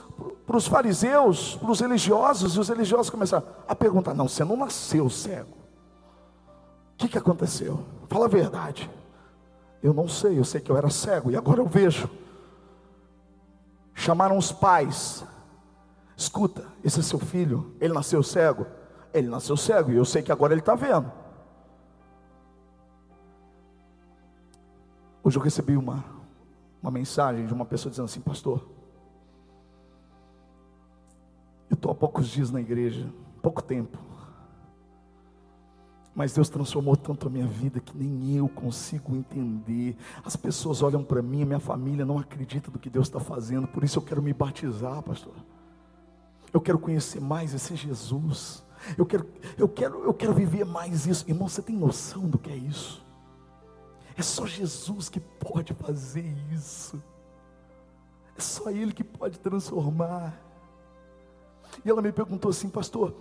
fariseus, 0.68 1.56
para 1.56 1.70
os 1.70 1.80
religiosos, 1.80 2.54
e 2.54 2.60
os 2.60 2.68
religiosos 2.68 3.10
começaram 3.10 3.46
a 3.66 3.74
perguntar: 3.74 4.14
Não, 4.14 4.28
você 4.28 4.44
não 4.44 4.56
nasceu 4.56 5.08
cego. 5.08 5.50
O 6.94 6.96
que, 6.96 7.08
que 7.08 7.18
aconteceu? 7.18 7.84
Fala 8.08 8.26
a 8.26 8.28
verdade. 8.28 8.90
Eu 9.82 9.92
não 9.92 10.06
sei, 10.06 10.38
eu 10.38 10.44
sei 10.44 10.60
que 10.60 10.70
eu 10.70 10.76
era 10.76 10.88
cego 10.90 11.30
e 11.30 11.36
agora 11.36 11.60
eu 11.60 11.66
vejo. 11.66 12.08
Chamaram 13.94 14.38
os 14.38 14.52
pais. 14.52 15.24
Escuta, 16.16 16.64
esse 16.84 17.00
é 17.00 17.02
seu 17.02 17.18
filho, 17.18 17.74
ele 17.80 17.92
nasceu 17.92 18.22
cego. 18.22 18.66
Ele 19.12 19.28
nasceu 19.28 19.56
cego 19.56 19.90
e 19.90 19.96
eu 19.96 20.04
sei 20.04 20.22
que 20.22 20.30
agora 20.32 20.52
ele 20.52 20.60
está 20.60 20.74
vendo. 20.74 21.10
Hoje 25.24 25.36
eu 25.36 25.42
recebi 25.42 25.76
uma, 25.76 26.04
uma 26.82 26.90
mensagem 26.90 27.46
de 27.46 27.52
uma 27.52 27.64
pessoa 27.64 27.90
dizendo 27.90 28.06
assim, 28.06 28.20
pastor, 28.20 28.64
eu 31.72 31.74
estou 31.74 31.90
há 31.90 31.94
poucos 31.94 32.28
dias 32.28 32.50
na 32.50 32.60
igreja, 32.60 33.08
pouco 33.40 33.62
tempo, 33.62 33.98
mas 36.14 36.34
Deus 36.34 36.48
transformou 36.48 36.94
tanto 36.94 37.26
a 37.26 37.30
minha 37.30 37.46
vida 37.46 37.80
que 37.80 37.96
nem 37.96 38.36
eu 38.36 38.46
consigo 38.46 39.16
entender. 39.16 39.96
As 40.22 40.36
pessoas 40.36 40.82
olham 40.82 41.02
para 41.02 41.22
mim, 41.22 41.44
minha 41.44 41.58
família 41.58 42.04
não 42.04 42.18
acredita 42.18 42.70
do 42.70 42.78
que 42.78 42.90
Deus 42.90 43.08
está 43.08 43.18
fazendo, 43.18 43.66
por 43.66 43.82
isso 43.82 43.98
eu 43.98 44.02
quero 44.02 44.22
me 44.22 44.32
batizar, 44.34 45.02
pastor. 45.02 45.34
Eu 46.52 46.60
quero 46.60 46.78
conhecer 46.78 47.20
mais 47.20 47.54
esse 47.54 47.74
Jesus. 47.74 48.62
Eu 48.98 49.06
quero, 49.06 49.26
eu 49.56 49.66
quero, 49.68 50.04
eu 50.04 50.12
quero 50.12 50.34
viver 50.34 50.66
mais 50.66 51.06
isso. 51.06 51.24
Irmão, 51.26 51.48
você 51.48 51.62
tem 51.62 51.74
noção 51.74 52.28
do 52.28 52.38
que 52.38 52.50
é 52.50 52.56
isso? 52.56 53.02
É 54.14 54.20
só 54.20 54.44
Jesus 54.44 55.08
que 55.08 55.18
pode 55.18 55.72
fazer 55.72 56.36
isso. 56.52 57.02
É 58.36 58.40
só 58.40 58.70
Ele 58.70 58.92
que 58.92 59.02
pode 59.02 59.38
transformar. 59.38 60.38
E 61.84 61.90
ela 61.90 62.02
me 62.02 62.12
perguntou 62.12 62.50
assim, 62.50 62.68
pastor, 62.68 63.14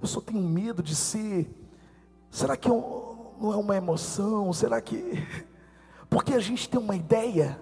eu 0.00 0.06
só 0.06 0.20
tenho 0.20 0.40
medo 0.40 0.82
de 0.82 0.94
ser. 0.94 1.48
Será 2.30 2.56
que 2.56 2.68
eu, 2.68 3.34
não 3.40 3.52
é 3.52 3.56
uma 3.56 3.76
emoção? 3.76 4.52
Será 4.52 4.80
que. 4.80 5.26
Porque 6.10 6.34
a 6.34 6.40
gente 6.40 6.68
tem 6.68 6.80
uma 6.80 6.96
ideia. 6.96 7.58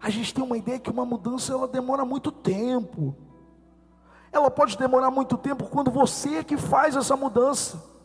A 0.00 0.10
gente 0.10 0.34
tem 0.34 0.44
uma 0.44 0.56
ideia 0.56 0.78
que 0.78 0.90
uma 0.90 1.04
mudança 1.04 1.52
ela 1.52 1.66
demora 1.66 2.04
muito 2.04 2.30
tempo. 2.30 3.16
Ela 4.30 4.50
pode 4.50 4.76
demorar 4.76 5.10
muito 5.10 5.36
tempo 5.38 5.66
quando 5.68 5.90
você 5.90 6.36
é 6.36 6.44
que 6.44 6.56
faz 6.56 6.94
essa 6.96 7.16
mudança. 7.16 7.95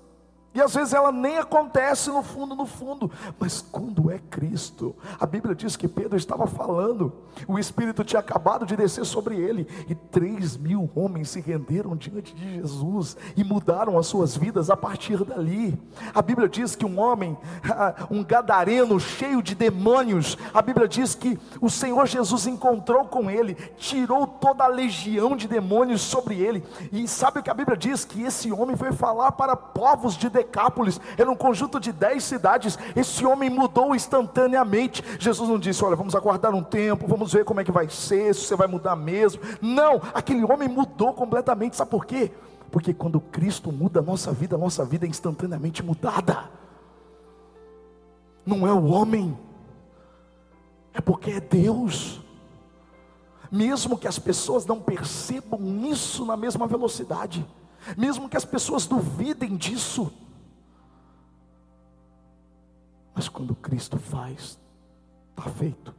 E 0.54 0.60
às 0.60 0.74
vezes 0.76 0.94
ela 0.94 1.14
nem 1.14 1.38
acontece 1.38 2.10
no 2.10 2.22
fundo, 2.22 2.56
no 2.56 2.66
fundo, 2.66 3.10
mas 3.40 3.62
quando 3.72 4.12
é 4.12 4.20
Cristo, 4.30 4.94
a 5.18 5.26
Bíblia 5.26 5.56
diz 5.56 5.78
que 5.78 5.88
Pedro 5.88 6.18
estava 6.18 6.46
falando, 6.46 7.14
o 7.48 7.58
Espírito 7.58 8.04
tinha 8.04 8.20
acabado 8.20 8.66
de 8.66 8.76
descer 8.76 9.06
sobre 9.06 9.38
ele, 9.38 9.66
e 9.88 9.96
três 9.96 10.58
mil 10.58 10.90
homens 10.94 11.30
se 11.30 11.40
renderam 11.40 11.96
diante 11.96 12.36
de 12.36 12.56
Jesus 12.56 13.16
e 13.38 13.46
mudaram 13.46 13.98
as 13.98 14.08
suas 14.08 14.36
vidas 14.36 14.70
a 14.70 14.76
partir 14.76 15.24
dali. 15.24 15.80
A 16.14 16.22
Bíblia 16.22 16.50
diz 16.50 16.76
que 16.76 16.86
um 16.86 17.00
homem, 17.00 17.38
um 18.12 18.22
gadareno 18.22 19.00
cheio 19.00 19.42
de 19.42 19.56
demônios, 19.56 20.38
a 20.54 20.62
Bíblia 20.62 20.88
diz 20.88 21.16
que 21.16 21.40
o 21.62 21.70
Senhor 21.70 22.06
Jesus 22.08 22.46
encontrou 22.46 23.06
com 23.06 23.32
ele, 23.32 23.56
tirou 23.78 24.28
toda 24.28 24.66
a 24.66 24.68
legião 24.68 25.38
de 25.38 25.48
demônios 25.48 26.02
sobre 26.02 26.36
ele, 26.36 26.62
e 26.92 27.08
sabe 27.08 27.40
o 27.40 27.44
que 27.44 27.50
a 27.50 27.54
Bíblia 27.54 27.78
diz? 27.78 28.04
Que 28.04 28.24
esse 28.24 28.52
homem 28.52 28.76
foi 28.76 28.92
falar 28.92 29.32
para 29.32 29.56
povos 29.56 30.18
de 30.18 30.30
Decápolis, 30.44 31.00
era 31.18 31.30
um 31.30 31.36
conjunto 31.36 31.80
de 31.80 31.92
dez 31.92 32.24
cidades. 32.24 32.78
Esse 32.96 33.26
homem 33.26 33.50
mudou 33.50 33.96
instantaneamente. 33.96 35.04
Jesus 35.20 35.48
não 35.48 35.60
disse: 35.60 35.84
Olha, 35.84 35.96
vamos 35.96 36.16
aguardar 36.16 36.54
um 36.54 36.64
tempo, 36.64 37.08
vamos 37.08 37.32
ver 37.32 37.46
como 37.46 37.60
é 37.60 37.64
que 37.64 37.72
vai 37.72 37.90
ser, 37.90 38.34
se 38.34 38.48
você 38.48 38.56
vai 38.56 38.68
mudar 38.68 38.96
mesmo. 38.96 39.42
Não, 39.62 40.02
aquele 40.14 40.44
homem 40.44 40.68
mudou 40.68 41.14
completamente. 41.14 41.76
Sabe 41.76 41.92
por 41.92 42.06
quê? 42.06 42.32
Porque 42.72 42.94
quando 42.94 43.20
Cristo 43.20 43.72
muda 43.72 44.00
a 44.00 44.04
nossa 44.04 44.32
vida, 44.32 44.56
a 44.56 44.60
nossa 44.60 44.84
vida 44.86 45.06
é 45.06 45.10
instantaneamente 45.10 45.84
mudada. 45.84 46.50
Não 48.46 48.66
é 48.66 48.74
o 48.74 48.86
homem, 48.86 49.38
é 50.94 51.02
porque 51.02 51.32
é 51.32 51.40
Deus. 51.40 52.22
Mesmo 53.52 53.98
que 53.98 54.08
as 54.08 54.18
pessoas 54.18 54.66
não 54.66 54.80
percebam 54.80 55.60
isso 55.86 56.26
na 56.26 56.38
mesma 56.38 56.66
velocidade, 56.66 57.46
mesmo 57.98 58.30
que 58.30 58.38
as 58.38 58.46
pessoas 58.46 58.86
duvidem 58.86 59.58
disso, 59.58 60.12
mas 63.22 63.30
quando 63.30 63.54
Cristo 63.54 64.00
faz, 64.00 64.58
está 65.30 65.48
feito. 65.52 65.94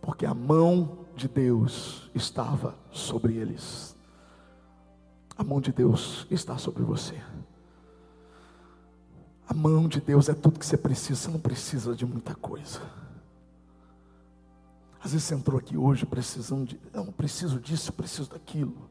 Porque 0.00 0.24
a 0.24 0.32
mão 0.32 0.98
de 1.16 1.26
Deus 1.26 2.08
estava 2.14 2.76
sobre 2.92 3.34
eles. 3.34 3.96
A 5.36 5.42
mão 5.42 5.60
de 5.60 5.72
Deus 5.72 6.24
está 6.30 6.56
sobre 6.56 6.84
você. 6.84 7.20
A 9.48 9.52
mão 9.52 9.88
de 9.88 10.00
Deus 10.00 10.28
é 10.28 10.34
tudo 10.34 10.60
que 10.60 10.66
você 10.66 10.76
precisa, 10.76 11.18
você 11.18 11.30
não 11.32 11.40
precisa 11.40 11.96
de 11.96 12.06
muita 12.06 12.36
coisa. 12.36 12.80
Às 15.02 15.10
vezes 15.10 15.26
você 15.26 15.34
entrou 15.34 15.58
aqui 15.58 15.76
hoje 15.76 16.06
precisando 16.06 16.64
de, 16.68 16.80
não 16.92 17.06
preciso 17.06 17.58
disso, 17.58 17.92
preciso 17.92 18.30
daquilo. 18.30 18.88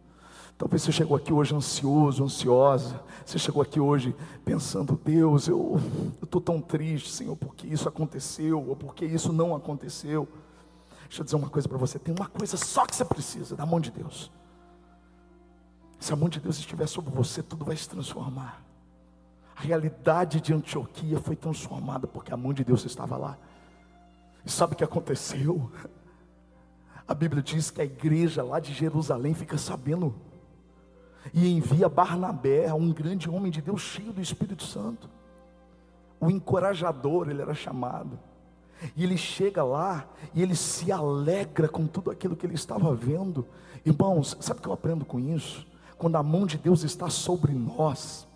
Talvez 0.64 0.82
você 0.82 0.94
chegou 0.94 1.18
aqui 1.18 1.34
hoje 1.34 1.54
ansioso, 1.54 2.24
ansiosa. 2.24 3.04
Você 3.26 3.38
chegou 3.38 3.62
aqui 3.62 3.82
hoje 3.82 4.16
pensando, 4.46 4.98
Deus, 5.04 5.50
eu 5.50 5.78
estou 6.24 6.40
tão 6.40 6.62
triste, 6.62 7.12
Senhor, 7.12 7.36
porque 7.36 7.68
isso 7.68 7.90
aconteceu, 7.90 8.66
ou 8.70 8.74
porque 8.74 9.04
isso 9.04 9.34
não 9.34 9.54
aconteceu. 9.54 10.26
Deixa 11.02 11.20
eu 11.20 11.26
dizer 11.26 11.36
uma 11.36 11.50
coisa 11.50 11.68
para 11.68 11.78
você: 11.78 12.00
tem 12.00 12.16
uma 12.18 12.28
coisa 12.28 12.56
só 12.56 12.86
que 12.86 12.96
você 12.96 13.04
precisa, 13.04 13.58
da 13.58 13.66
mão 13.66 13.78
de 13.78 13.92
Deus. 13.92 14.32
Se 16.00 16.14
a 16.14 16.16
mão 16.16 16.30
de 16.30 16.40
Deus 16.40 16.58
estiver 16.58 16.88
sobre 16.88 17.12
você, 17.12 17.44
tudo 17.44 17.66
vai 17.66 17.76
se 17.76 17.90
transformar. 17.90 18.64
A 19.58 19.60
realidade 19.64 20.40
de 20.40 20.54
Antioquia 20.54 21.20
foi 21.20 21.36
transformada 21.36 22.08
porque 22.08 22.34
a 22.34 22.38
mão 22.38 22.54
de 22.54 22.64
Deus 22.64 22.86
estava 22.86 23.18
lá. 23.18 23.38
E 24.46 24.50
sabe 24.50 24.76
o 24.76 24.78
que 24.78 24.84
aconteceu? 24.86 25.70
A 27.06 27.14
Bíblia 27.14 27.44
diz 27.44 27.70
que 27.70 27.82
a 27.82 27.84
igreja 27.84 28.42
lá 28.42 28.62
de 28.62 28.74
Jerusalém 28.74 29.34
fica 29.34 29.58
sabendo 29.58 30.16
e 31.32 31.52
envia 31.52 31.88
Barnabé, 31.88 32.74
um 32.74 32.92
grande 32.92 33.30
homem 33.30 33.52
de 33.52 33.62
Deus 33.62 33.82
cheio 33.82 34.12
do 34.12 34.22
Espírito 34.22 34.64
Santo. 34.64 35.10
O 36.20 36.30
encorajador, 36.30 37.30
ele 37.30 37.42
era 37.42 37.54
chamado. 37.54 38.20
E 38.96 39.04
ele 39.04 39.18
chega 39.18 39.64
lá 39.64 40.06
e 40.34 40.42
ele 40.42 40.56
se 40.56 40.92
alegra 40.92 41.70
com 41.70 41.86
tudo 41.88 42.12
aquilo 42.12 42.36
que 42.36 42.46
ele 42.46 42.56
estava 42.56 42.94
vendo. 42.94 43.46
Irmãos, 43.86 44.36
sabe 44.40 44.60
o 44.60 44.64
que 44.64 44.68
eu 44.68 44.74
aprendo 44.74 45.06
com 45.06 45.20
isso? 45.20 45.66
Quando 45.98 46.16
a 46.18 46.24
mão 46.24 46.46
de 46.46 46.58
Deus 46.58 46.84
está 46.84 47.10
sobre 47.10 47.54
nós, 47.54 48.28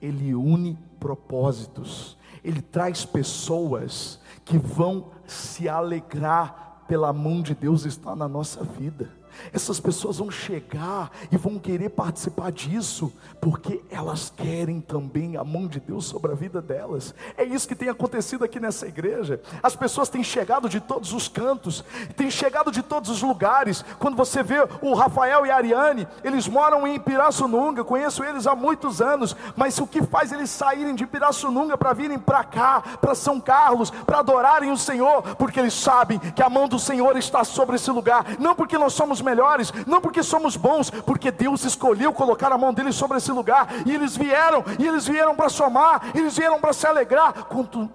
ele 0.00 0.34
une 0.34 0.78
propósitos, 0.98 2.16
ele 2.42 2.62
traz 2.62 3.04
pessoas 3.04 4.20
que 4.44 4.56
vão 4.56 5.10
se 5.26 5.68
alegrar 5.68 6.84
pela 6.88 7.12
mão 7.12 7.42
de 7.42 7.54
Deus 7.54 7.84
estar 7.84 8.16
na 8.16 8.28
nossa 8.28 8.64
vida. 8.64 9.10
Essas 9.52 9.80
pessoas 9.80 10.18
vão 10.18 10.30
chegar 10.30 11.10
e 11.30 11.36
vão 11.36 11.58
querer 11.58 11.90
participar 11.90 12.50
disso, 12.52 13.12
porque 13.40 13.82
elas 13.90 14.32
querem 14.36 14.80
também 14.80 15.36
a 15.36 15.44
mão 15.44 15.66
de 15.66 15.80
Deus 15.80 16.06
sobre 16.06 16.32
a 16.32 16.34
vida 16.34 16.60
delas. 16.60 17.14
É 17.36 17.44
isso 17.44 17.68
que 17.68 17.74
tem 17.74 17.88
acontecido 17.88 18.44
aqui 18.44 18.60
nessa 18.60 18.86
igreja. 18.86 19.40
As 19.62 19.74
pessoas 19.74 20.08
têm 20.08 20.22
chegado 20.22 20.68
de 20.68 20.80
todos 20.80 21.12
os 21.12 21.28
cantos, 21.28 21.84
têm 22.16 22.30
chegado 22.30 22.70
de 22.70 22.82
todos 22.82 23.10
os 23.10 23.22
lugares. 23.22 23.84
Quando 23.98 24.16
você 24.16 24.42
vê 24.42 24.66
o 24.80 24.94
Rafael 24.94 25.46
e 25.46 25.50
a 25.50 25.56
Ariane, 25.56 26.06
eles 26.22 26.46
moram 26.48 26.86
em 26.86 27.00
Pirassununga, 27.00 27.84
conheço 27.84 28.22
eles 28.22 28.46
há 28.46 28.54
muitos 28.54 29.00
anos, 29.00 29.34
mas 29.56 29.78
o 29.78 29.86
que 29.86 30.02
faz 30.02 30.32
eles 30.32 30.50
saírem 30.50 30.94
de 30.94 31.06
Pirassununga 31.06 31.76
para 31.78 31.92
virem 31.92 32.18
para 32.18 32.44
cá, 32.44 32.82
para 33.00 33.14
São 33.14 33.40
Carlos, 33.40 33.90
para 33.90 34.18
adorarem 34.18 34.70
o 34.70 34.76
Senhor? 34.76 35.22
Porque 35.36 35.58
eles 35.58 35.74
sabem 35.74 36.18
que 36.18 36.42
a 36.42 36.50
mão 36.50 36.68
do 36.68 36.78
Senhor 36.78 37.16
está 37.16 37.44
sobre 37.44 37.76
esse 37.76 37.90
lugar, 37.90 38.36
não 38.38 38.54
porque 38.54 38.76
nós 38.76 38.92
somos 38.92 39.21
melhores, 39.22 39.72
não 39.86 40.00
porque 40.00 40.22
somos 40.22 40.56
bons, 40.56 40.90
porque 40.90 41.30
Deus 41.30 41.64
escolheu 41.64 42.12
colocar 42.12 42.52
a 42.52 42.58
mão 42.58 42.72
deles 42.72 42.94
sobre 42.94 43.18
esse 43.18 43.32
lugar, 43.32 43.68
e 43.86 43.94
eles 43.94 44.16
vieram, 44.16 44.64
e 44.78 44.86
eles 44.86 45.06
vieram 45.06 45.34
para 45.34 45.48
somar, 45.48 46.10
eles 46.14 46.36
vieram 46.36 46.60
para 46.60 46.72
se 46.72 46.86
alegrar. 46.86 47.44
Quanto, 47.44 47.88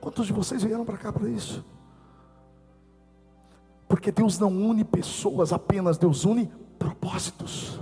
quantos 0.00 0.26
de 0.26 0.32
vocês 0.32 0.62
vieram 0.62 0.84
para 0.84 0.98
cá 0.98 1.12
para 1.12 1.28
isso? 1.28 1.64
Porque 3.88 4.10
Deus 4.10 4.38
não 4.38 4.48
une 4.48 4.84
pessoas 4.84 5.52
apenas, 5.52 5.98
Deus 5.98 6.24
une 6.24 6.50
propósitos. 6.78 7.78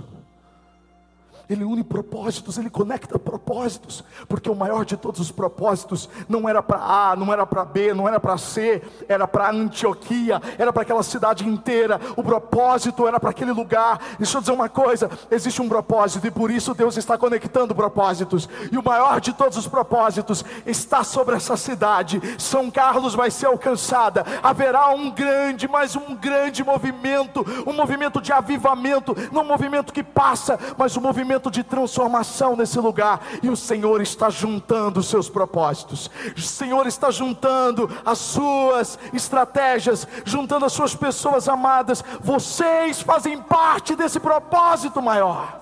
Ele 1.51 1.65
une 1.65 1.83
propósitos, 1.83 2.57
ele 2.57 2.69
conecta 2.69 3.19
propósitos, 3.19 4.05
porque 4.29 4.49
o 4.49 4.55
maior 4.55 4.85
de 4.85 4.95
todos 4.95 5.19
os 5.19 5.31
propósitos 5.31 6.07
não 6.29 6.47
era 6.47 6.63
para 6.63 6.77
A, 6.77 7.13
não 7.13 7.33
era 7.33 7.45
para 7.45 7.65
B, 7.65 7.93
não 7.93 8.07
era 8.07 8.21
para 8.21 8.37
C, 8.37 8.81
era 9.09 9.27
para 9.27 9.51
Antioquia, 9.51 10.41
era 10.57 10.71
para 10.71 10.83
aquela 10.83 11.03
cidade 11.03 11.45
inteira. 11.45 11.99
O 12.15 12.23
propósito 12.23 13.05
era 13.05 13.19
para 13.19 13.31
aquele 13.31 13.51
lugar. 13.51 13.99
Deixa 14.17 14.37
eu 14.37 14.41
dizer 14.41 14.53
uma 14.53 14.69
coisa: 14.69 15.11
existe 15.29 15.61
um 15.61 15.67
propósito 15.67 16.25
e 16.25 16.31
por 16.31 16.49
isso 16.49 16.73
Deus 16.73 16.95
está 16.95 17.17
conectando 17.17 17.75
propósitos. 17.75 18.47
E 18.71 18.77
o 18.77 18.83
maior 18.83 19.19
de 19.19 19.33
todos 19.33 19.57
os 19.57 19.67
propósitos 19.67 20.45
está 20.65 21.03
sobre 21.03 21.35
essa 21.35 21.57
cidade. 21.57 22.21
São 22.37 22.71
Carlos 22.71 23.13
vai 23.13 23.29
ser 23.29 23.47
alcançada. 23.47 24.25
Haverá 24.41 24.89
um 24.91 25.11
grande, 25.11 25.67
mas 25.67 25.97
um 25.97 26.15
grande 26.15 26.63
movimento, 26.63 27.45
um 27.67 27.73
movimento 27.73 28.21
de 28.21 28.31
avivamento, 28.31 29.13
não 29.33 29.41
um 29.41 29.47
movimento 29.47 29.91
que 29.91 30.03
passa, 30.03 30.57
mas 30.77 30.95
um 30.95 31.01
movimento 31.01 31.40
movimento 31.41 31.49
de 31.49 31.63
transformação 31.63 32.55
nesse 32.55 32.79
lugar, 32.79 33.21
e 33.41 33.49
o 33.49 33.55
Senhor 33.55 34.01
está 34.01 34.29
juntando 34.29 34.99
os 34.99 35.07
seus 35.07 35.27
propósitos, 35.27 36.09
o 36.35 36.41
Senhor 36.41 36.85
está 36.85 37.09
juntando 37.09 37.89
as 38.05 38.19
suas 38.19 38.99
estratégias, 39.13 40.07
juntando 40.23 40.65
as 40.65 40.73
suas 40.73 40.93
pessoas 40.93 41.47
amadas, 41.47 42.03
vocês 42.21 43.01
fazem 43.01 43.41
parte 43.41 43.95
desse 43.95 44.19
propósito 44.19 45.01
maior. 45.01 45.59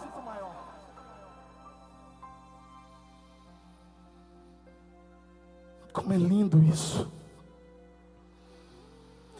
Como 5.93 6.13
é 6.13 6.17
lindo 6.17 6.61
isso. 6.63 7.11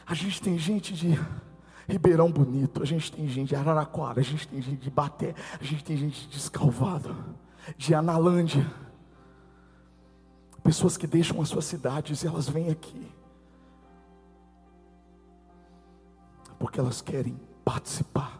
A 0.05 0.13
gente 0.13 0.41
tem 0.41 0.57
gente 0.57 0.93
de 0.93 1.19
Ribeirão 1.89 2.31
Bonito, 2.31 2.83
a 2.83 2.85
gente 2.85 3.11
tem 3.11 3.27
gente 3.27 3.49
de 3.49 3.55
Araraquara, 3.55 4.19
a 4.19 4.23
gente 4.23 4.47
tem 4.47 4.61
gente 4.61 4.79
de 4.79 4.91
Baté, 4.91 5.33
a 5.59 5.63
gente 5.63 5.83
tem 5.83 5.97
gente 5.97 6.27
de 6.27 6.37
Escalvado, 6.37 7.15
de 7.75 7.95
Analândia. 7.95 8.71
Pessoas 10.61 10.95
que 10.97 11.07
deixam 11.07 11.41
as 11.41 11.49
suas 11.49 11.65
cidades 11.65 12.21
e 12.21 12.27
elas 12.27 12.47
vêm 12.47 12.69
aqui. 12.69 13.11
Porque 16.59 16.79
elas 16.79 17.01
querem 17.01 17.39
participar 17.65 18.39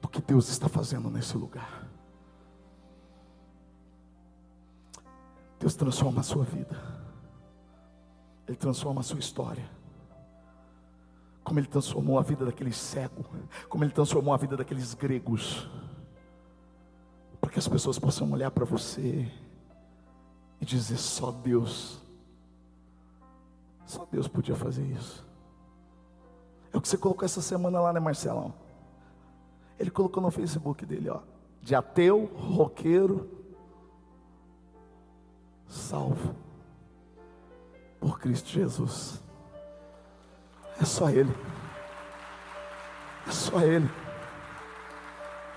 do 0.00 0.06
que 0.06 0.22
Deus 0.22 0.48
está 0.48 0.68
fazendo 0.68 1.10
nesse 1.10 1.36
lugar. 1.36 1.84
Deus 5.58 5.74
transforma 5.74 6.20
a 6.20 6.22
sua 6.22 6.44
vida. 6.44 6.80
Ele 8.46 8.56
transforma 8.56 9.00
a 9.00 9.04
sua 9.04 9.18
história 9.18 9.68
como 11.56 11.60
ele 11.60 11.68
transformou 11.68 12.18
a 12.18 12.22
vida 12.22 12.44
daquele 12.44 12.70
cego, 12.70 13.24
como 13.70 13.82
ele 13.82 13.90
transformou 13.90 14.34
a 14.34 14.36
vida 14.36 14.58
daqueles 14.58 14.92
gregos, 14.92 15.66
para 17.40 17.50
que 17.50 17.58
as 17.58 17.66
pessoas 17.66 17.98
possam 17.98 18.30
olhar 18.30 18.50
para 18.50 18.66
você 18.66 19.26
e 20.60 20.66
dizer: 20.66 20.98
só 20.98 21.30
Deus, 21.30 21.98
só 23.86 24.04
Deus 24.04 24.28
podia 24.28 24.54
fazer 24.54 24.84
isso. 24.84 25.26
É 26.74 26.76
o 26.76 26.80
que 26.82 26.88
você 26.88 26.98
colocou 26.98 27.24
essa 27.24 27.40
semana 27.40 27.80
lá, 27.80 27.90
né, 27.90 28.00
Marcelão? 28.00 28.52
Ele 29.78 29.90
colocou 29.90 30.22
no 30.22 30.30
Facebook 30.30 30.84
dele, 30.84 31.08
ó, 31.08 31.20
de 31.62 31.74
ateu, 31.74 32.26
roqueiro, 32.34 33.30
salvo 35.66 36.34
por 37.98 38.20
Cristo 38.20 38.50
Jesus. 38.50 39.25
É 40.80 40.84
só 40.84 41.08
Ele. 41.10 41.34
É 43.26 43.30
só 43.30 43.60
Ele. 43.60 43.90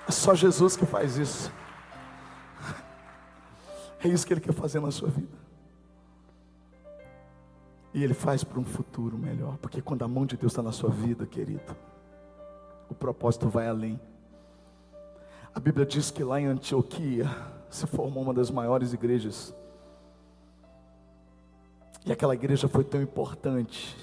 É 0.07 0.11
só 0.11 0.33
Jesus 0.33 0.75
que 0.75 0.85
faz 0.85 1.17
isso. 1.17 1.51
É 4.03 4.07
isso 4.07 4.25
que 4.25 4.33
Ele 4.33 4.41
quer 4.41 4.53
fazer 4.53 4.79
na 4.79 4.91
sua 4.91 5.09
vida. 5.09 5.37
E 7.93 8.03
Ele 8.03 8.13
faz 8.13 8.43
para 8.43 8.59
um 8.59 8.63
futuro 8.63 9.17
melhor. 9.17 9.57
Porque 9.57 9.81
quando 9.81 10.03
a 10.03 10.07
mão 10.07 10.25
de 10.25 10.37
Deus 10.37 10.53
está 10.53 10.63
na 10.63 10.71
sua 10.71 10.89
vida, 10.89 11.25
querido, 11.25 11.75
o 12.89 12.95
propósito 12.95 13.49
vai 13.49 13.67
além. 13.67 13.99
A 15.53 15.59
Bíblia 15.59 15.85
diz 15.85 16.09
que 16.09 16.23
lá 16.23 16.39
em 16.39 16.45
Antioquia 16.45 17.27
se 17.69 17.85
formou 17.85 18.23
uma 18.23 18.33
das 18.33 18.49
maiores 18.49 18.93
igrejas. 18.93 19.53
E 22.05 22.11
aquela 22.11 22.33
igreja 22.33 22.67
foi 22.67 22.83
tão 22.83 23.01
importante 23.01 23.97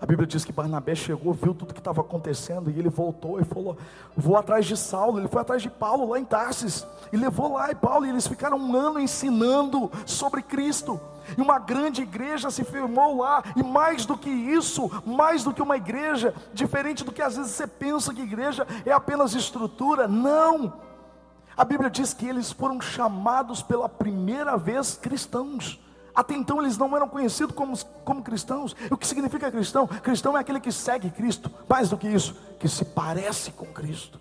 a 0.00 0.06
Bíblia 0.06 0.28
diz 0.28 0.44
que 0.44 0.52
Barnabé 0.52 0.94
chegou, 0.94 1.32
viu 1.32 1.52
tudo 1.52 1.74
que 1.74 1.80
estava 1.80 2.00
acontecendo 2.02 2.70
e 2.70 2.78
ele 2.78 2.88
voltou 2.88 3.40
e 3.40 3.44
falou: 3.44 3.76
Vou 4.16 4.36
atrás 4.36 4.64
de 4.64 4.76
Saulo. 4.76 5.18
Ele 5.18 5.26
foi 5.26 5.40
atrás 5.40 5.60
de 5.60 5.68
Paulo 5.68 6.10
lá 6.10 6.20
em 6.20 6.24
Tarsis 6.24 6.86
e 7.12 7.16
levou 7.16 7.54
lá 7.54 7.72
e 7.72 7.74
Paulo. 7.74 8.06
E 8.06 8.10
eles 8.10 8.26
ficaram 8.26 8.58
um 8.58 8.76
ano 8.76 9.00
ensinando 9.00 9.90
sobre 10.06 10.40
Cristo. 10.40 11.00
E 11.36 11.40
uma 11.40 11.58
grande 11.58 12.02
igreja 12.02 12.48
se 12.48 12.62
firmou 12.62 13.18
lá. 13.18 13.42
E 13.56 13.62
mais 13.62 14.06
do 14.06 14.16
que 14.16 14.30
isso, 14.30 14.88
mais 15.04 15.42
do 15.42 15.52
que 15.52 15.60
uma 15.60 15.76
igreja, 15.76 16.32
diferente 16.54 17.04
do 17.04 17.10
que 17.10 17.20
às 17.20 17.36
vezes 17.36 17.52
você 17.52 17.66
pensa 17.66 18.14
que 18.14 18.22
igreja 18.22 18.64
é 18.86 18.92
apenas 18.92 19.34
estrutura. 19.34 20.06
Não. 20.06 20.74
A 21.56 21.64
Bíblia 21.64 21.90
diz 21.90 22.14
que 22.14 22.28
eles 22.28 22.52
foram 22.52 22.80
chamados 22.80 23.62
pela 23.62 23.88
primeira 23.88 24.56
vez 24.56 24.94
cristãos. 24.94 25.80
Até 26.14 26.34
então 26.34 26.60
eles 26.60 26.76
não 26.76 26.94
eram 26.96 27.08
conhecidos 27.08 27.54
como, 27.54 27.76
como 28.04 28.22
cristãos. 28.22 28.74
O 28.90 28.96
que 28.96 29.06
significa 29.06 29.50
cristão? 29.50 29.86
Cristão 29.86 30.36
é 30.36 30.40
aquele 30.40 30.60
que 30.60 30.72
segue 30.72 31.10
Cristo. 31.10 31.50
Mais 31.68 31.88
do 31.88 31.96
que 31.96 32.08
isso, 32.08 32.34
que 32.58 32.68
se 32.68 32.84
parece 32.84 33.52
com 33.52 33.66
Cristo. 33.66 34.20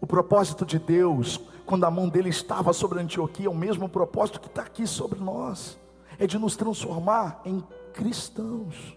O 0.00 0.06
propósito 0.06 0.66
de 0.66 0.78
Deus, 0.78 1.40
quando 1.64 1.84
a 1.84 1.90
mão 1.90 2.08
dele 2.08 2.28
estava 2.28 2.72
sobre 2.72 3.00
Antioquia, 3.00 3.46
é 3.46 3.50
o 3.50 3.54
mesmo 3.54 3.88
propósito 3.88 4.40
que 4.40 4.48
está 4.48 4.62
aqui 4.62 4.86
sobre 4.86 5.20
nós. 5.20 5.78
É 6.18 6.26
de 6.26 6.38
nos 6.38 6.56
transformar 6.56 7.40
em 7.44 7.62
cristãos. 7.92 8.96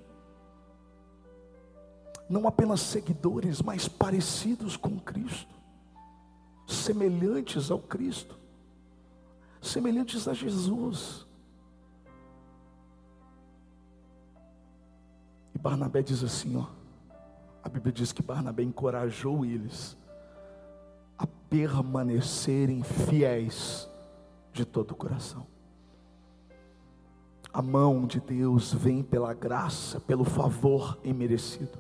Não 2.30 2.48
apenas 2.48 2.82
seguidores, 2.82 3.62
mas 3.62 3.88
parecidos 3.88 4.76
com 4.76 5.00
Cristo. 5.00 5.54
Semelhantes 6.66 7.72
ao 7.72 7.80
Cristo. 7.80 8.38
Semelhantes 9.62 10.28
a 10.28 10.34
Jesus. 10.34 11.27
E 15.58 15.60
Barnabé 15.60 16.04
diz 16.04 16.24
assim, 16.24 16.56
ó. 16.56 16.68
A 17.64 17.68
Bíblia 17.68 17.92
diz 17.92 18.12
que 18.14 18.22
Barnabé 18.22 18.62
encorajou 18.62 19.44
eles 19.44 19.98
a 21.18 21.26
permanecerem 21.26 22.84
fiéis 22.84 23.90
de 24.54 24.64
todo 24.64 24.92
o 24.92 24.96
coração. 24.96 25.48
A 27.52 27.60
mão 27.60 28.06
de 28.06 28.20
Deus 28.20 28.72
vem 28.72 29.02
pela 29.02 29.34
graça, 29.34 30.00
pelo 30.00 30.24
favor 30.24 31.00
imerecido. 31.04 31.80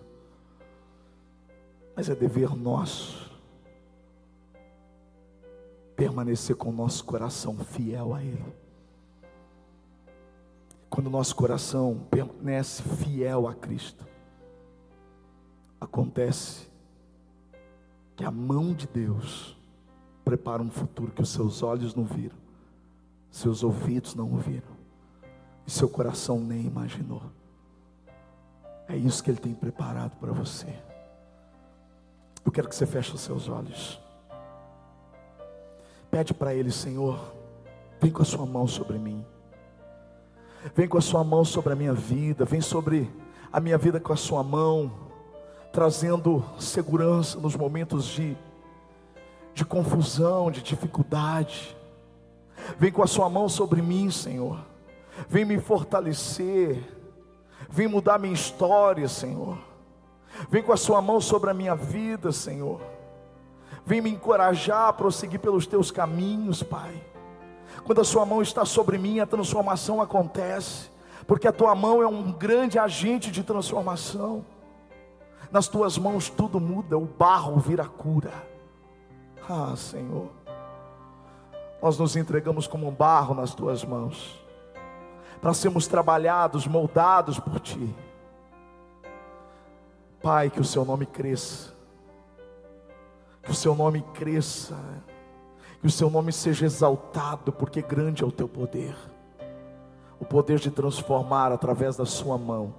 Mas 1.95 2.09
é 2.09 2.15
dever 2.15 2.55
nosso 2.55 3.27
permanecer 5.95 6.55
com 6.55 6.69
o 6.69 6.73
nosso 6.73 7.05
coração 7.05 7.59
fiel 7.59 8.15
a 8.15 8.23
Ele. 8.23 8.66
Quando 10.89 11.07
o 11.07 11.09
nosso 11.11 11.35
coração 11.35 12.05
permanece 12.09 12.81
fiel 12.81 13.47
a 13.47 13.53
Cristo, 13.53 14.05
acontece 15.79 16.67
que 18.15 18.23
a 18.23 18.31
mão 18.31 18.73
de 18.73 18.87
Deus 18.87 19.57
prepara 20.23 20.61
um 20.61 20.71
futuro 20.71 21.11
que 21.11 21.21
os 21.21 21.29
seus 21.29 21.61
olhos 21.61 21.93
não 21.93 22.03
viram, 22.03 22.35
seus 23.29 23.63
ouvidos 23.63 24.15
não 24.15 24.31
ouviram, 24.31 24.75
e 25.65 25.71
seu 25.71 25.87
coração 25.87 26.39
nem 26.39 26.65
imaginou. 26.65 27.21
É 28.87 28.95
isso 28.95 29.23
que 29.23 29.29
Ele 29.29 29.39
tem 29.39 29.53
preparado 29.53 30.15
para 30.17 30.31
você. 30.31 30.73
Eu 32.43 32.51
quero 32.51 32.69
que 32.69 32.75
você 32.75 32.85
feche 32.85 33.13
os 33.13 33.21
seus 33.21 33.49
olhos. 33.49 33.99
Pede 36.09 36.33
para 36.33 36.55
Ele, 36.55 36.71
Senhor, 36.71 37.33
vem 37.99 38.09
com 38.09 38.21
a 38.21 38.25
sua 38.25 38.45
mão 38.45 38.65
sobre 38.65 38.97
mim. 38.97 39.25
Vem 40.75 40.87
com 40.87 40.97
a 40.97 41.01
sua 41.01 41.23
mão 41.23 41.45
sobre 41.45 41.73
a 41.73 41.75
minha 41.75 41.93
vida, 41.93 42.45
vem 42.45 42.61
sobre 42.61 43.09
a 43.51 43.59
minha 43.59 43.77
vida 43.77 43.99
com 43.99 44.11
a 44.11 44.17
sua 44.17 44.43
mão, 44.43 44.91
trazendo 45.71 46.43
segurança 46.59 47.39
nos 47.39 47.55
momentos 47.55 48.05
de, 48.05 48.35
de 49.53 49.63
confusão, 49.63 50.51
de 50.51 50.61
dificuldade. 50.61 51.75
Vem 52.77 52.91
com 52.91 53.03
a 53.03 53.07
sua 53.07 53.29
mão 53.29 53.47
sobre 53.47 53.81
mim, 53.81 54.09
Senhor. 54.09 54.59
Vem 55.29 55.45
me 55.45 55.59
fortalecer. 55.59 56.83
Vem 57.69 57.87
mudar 57.87 58.19
minha 58.19 58.33
história, 58.33 59.07
Senhor. 59.07 59.57
Vem 60.49 60.61
com 60.61 60.73
a 60.73 60.77
sua 60.77 61.01
mão 61.01 61.19
sobre 61.19 61.49
a 61.49 61.53
minha 61.53 61.75
vida, 61.75 62.31
Senhor. 62.31 62.81
Vem 63.85 64.01
me 64.01 64.09
encorajar 64.09 64.89
a 64.89 64.93
prosseguir 64.93 65.39
pelos 65.39 65.65
teus 65.65 65.91
caminhos, 65.91 66.61
Pai. 66.61 67.01
Quando 67.87 68.01
a 68.01 68.03
sua 68.03 68.25
mão 68.25 68.41
está 68.41 68.65
sobre 68.65 68.97
mim, 68.97 69.21
a 69.21 69.25
transformação 69.25 70.01
acontece, 70.01 70.91
porque 71.25 71.47
a 71.47 71.53
tua 71.53 71.73
mão 71.73 72.01
é 72.01 72.05
um 72.05 72.33
grande 72.33 72.77
agente 72.77 73.31
de 73.31 73.43
transformação. 73.43 74.45
Nas 75.49 75.69
tuas 75.69 75.97
mãos 75.97 76.29
tudo 76.29 76.59
muda, 76.59 76.97
o 76.97 77.05
barro 77.05 77.57
vira 77.57 77.85
cura. 77.85 78.33
Ah, 79.49 79.73
Senhor, 79.77 80.27
nós 81.81 81.97
nos 81.97 82.17
entregamos 82.17 82.67
como 82.67 82.85
um 82.89 82.91
barro 82.91 83.33
nas 83.33 83.55
tuas 83.55 83.85
mãos, 83.85 84.37
para 85.39 85.53
sermos 85.53 85.87
trabalhados, 85.87 86.67
moldados 86.67 87.39
por 87.39 87.57
ti. 87.61 87.95
Pai, 90.21 90.49
que 90.49 90.59
o 90.59 90.65
seu 90.65 90.83
nome 90.83 91.05
cresça, 91.05 91.73
que 93.41 93.51
o 93.51 93.55
seu 93.55 93.73
nome 93.73 94.01
cresça, 94.13 94.75
que 95.79 95.87
o 95.87 95.91
seu 95.91 96.09
nome 96.09 96.31
seja 96.31 96.65
exaltado, 96.65 97.51
porque 97.51 97.81
grande 97.81 98.23
é 98.23 98.25
o 98.25 98.31
teu 98.31 98.47
poder 98.47 98.95
o 100.19 100.25
poder 100.25 100.59
de 100.59 100.71
transformar 100.71 101.51
através 101.51 101.95
da 101.95 102.05
Sua 102.05 102.37
mão 102.37 102.73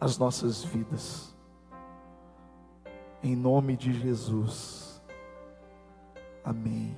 as 0.00 0.18
nossas 0.18 0.62
vidas. 0.62 1.34
Em 3.22 3.34
nome 3.34 3.76
de 3.76 3.92
Jesus. 3.92 5.02
Amém. 6.44 6.96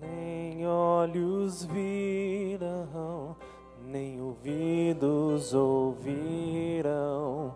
Nem 0.00 0.66
olhos 0.66 1.64
viram, 1.64 3.36
nem 3.80 4.20
ouvidos 4.20 5.54
ouviram 5.54 7.54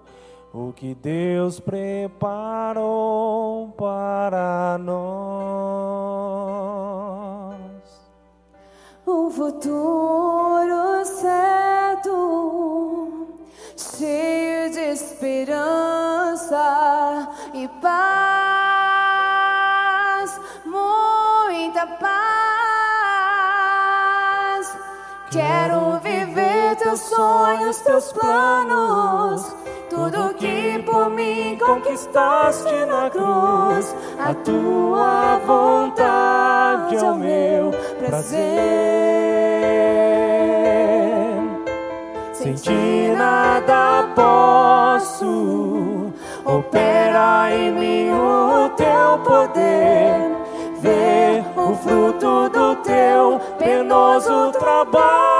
o 0.56 0.72
que 0.72 0.94
Deus 0.94 1.60
preparou 1.60 2.08
para 3.76 4.78
nós. 4.78 4.96
Um 9.06 9.30
futuro 9.30 11.04
certo, 11.04 12.08
cheio 13.76 14.70
de 14.70 14.80
esperança 14.80 16.56
e 17.52 17.68
paz, 17.82 18.00
muita 20.64 21.86
paz. 21.86 22.16
Quero 25.30 25.98
viver 26.00 26.76
teus 26.76 27.00
sonhos, 27.00 27.78
teus 27.82 28.10
planos 28.12 29.55
tudo 30.10 30.34
que 30.34 30.78
por 30.84 31.10
mim 31.10 31.58
conquistaste 31.58 32.72
na 32.86 33.10
cruz, 33.10 33.94
a 34.18 34.34
tua 34.34 35.38
vontade 35.44 36.96
é 36.96 37.02
o 37.02 37.14
meu 37.16 37.70
prazer. 37.98 38.36
Sem 42.32 42.54
ti 42.54 43.12
nada 43.16 44.08
posso, 44.14 46.12
opera 46.44 47.52
em 47.52 47.72
mim 47.72 48.10
o 48.12 48.68
teu 48.76 49.18
poder. 49.24 50.36
Ver 50.80 51.44
o 51.56 51.74
fruto 51.74 52.48
do 52.50 52.76
teu 52.76 53.40
penoso 53.58 54.52
trabalho 54.52 55.35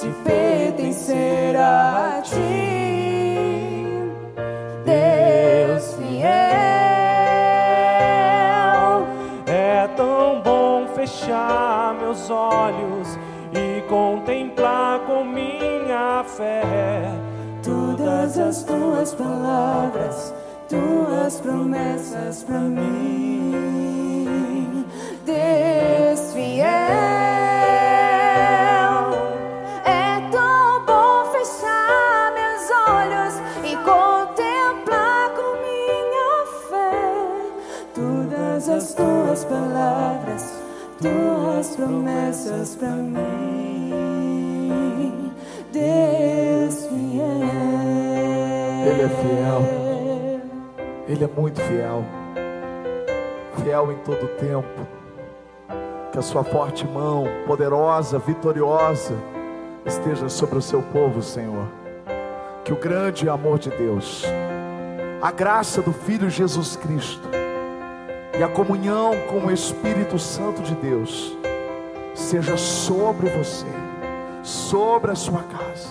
de 0.00 0.10
pertencer 0.24 1.56
a 1.56 2.22
ti. 2.22 3.86
Deus 4.84 5.94
fiel. 5.94 6.68
fechar 11.08 11.94
meus 12.00 12.28
olhos 12.28 13.18
e 13.52 13.80
contemplar 13.88 15.00
com 15.06 15.24
minha 15.24 16.24
fé 16.24 16.62
todas 17.62 18.38
as 18.38 18.62
tuas 18.62 19.14
palavras, 19.14 20.34
tuas 20.68 21.40
promessas 21.40 22.42
para 22.44 22.60
mim. 22.60 23.27
Tuas 41.00 41.76
promessas 41.76 42.74
para 42.74 42.90
mim, 42.90 43.22
Deus 45.72 46.86
fiel. 46.86 47.38
Ele 48.86 49.02
é 49.02 49.08
fiel, 49.08 49.62
Ele 51.06 51.24
é 51.24 51.28
muito 51.28 51.60
fiel, 51.60 52.04
fiel 53.62 53.92
em 53.92 53.96
todo 53.98 54.26
tempo. 54.38 54.86
Que 56.10 56.18
a 56.18 56.22
Sua 56.22 56.42
forte 56.42 56.86
mão, 56.86 57.26
poderosa, 57.46 58.18
vitoriosa, 58.18 59.14
esteja 59.86 60.28
sobre 60.28 60.58
o 60.58 60.62
Seu 60.62 60.82
povo, 60.82 61.22
Senhor. 61.22 61.66
Que 62.64 62.72
o 62.72 62.76
grande 62.76 63.28
amor 63.28 63.58
de 63.58 63.70
Deus, 63.70 64.24
a 65.22 65.30
graça 65.30 65.80
do 65.80 65.92
Filho 65.92 66.28
Jesus 66.28 66.76
Cristo, 66.76 67.28
e 68.38 68.42
a 68.42 68.48
comunhão 68.48 69.14
com 69.28 69.46
o 69.46 69.50
Espírito 69.50 70.16
Santo 70.16 70.62
de 70.62 70.72
Deus 70.76 71.36
seja 72.14 72.56
sobre 72.56 73.28
você, 73.30 73.66
sobre 74.44 75.10
a 75.10 75.16
sua 75.16 75.42
casa. 75.42 75.88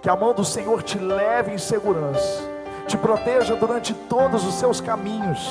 Que 0.00 0.08
a 0.08 0.16
mão 0.16 0.32
do 0.32 0.42
Senhor 0.42 0.82
te 0.82 0.98
leve 0.98 1.52
em 1.52 1.58
segurança, 1.58 2.42
te 2.86 2.96
proteja 2.96 3.54
durante 3.56 3.92
todos 3.92 4.46
os 4.46 4.54
seus 4.54 4.80
caminhos. 4.80 5.50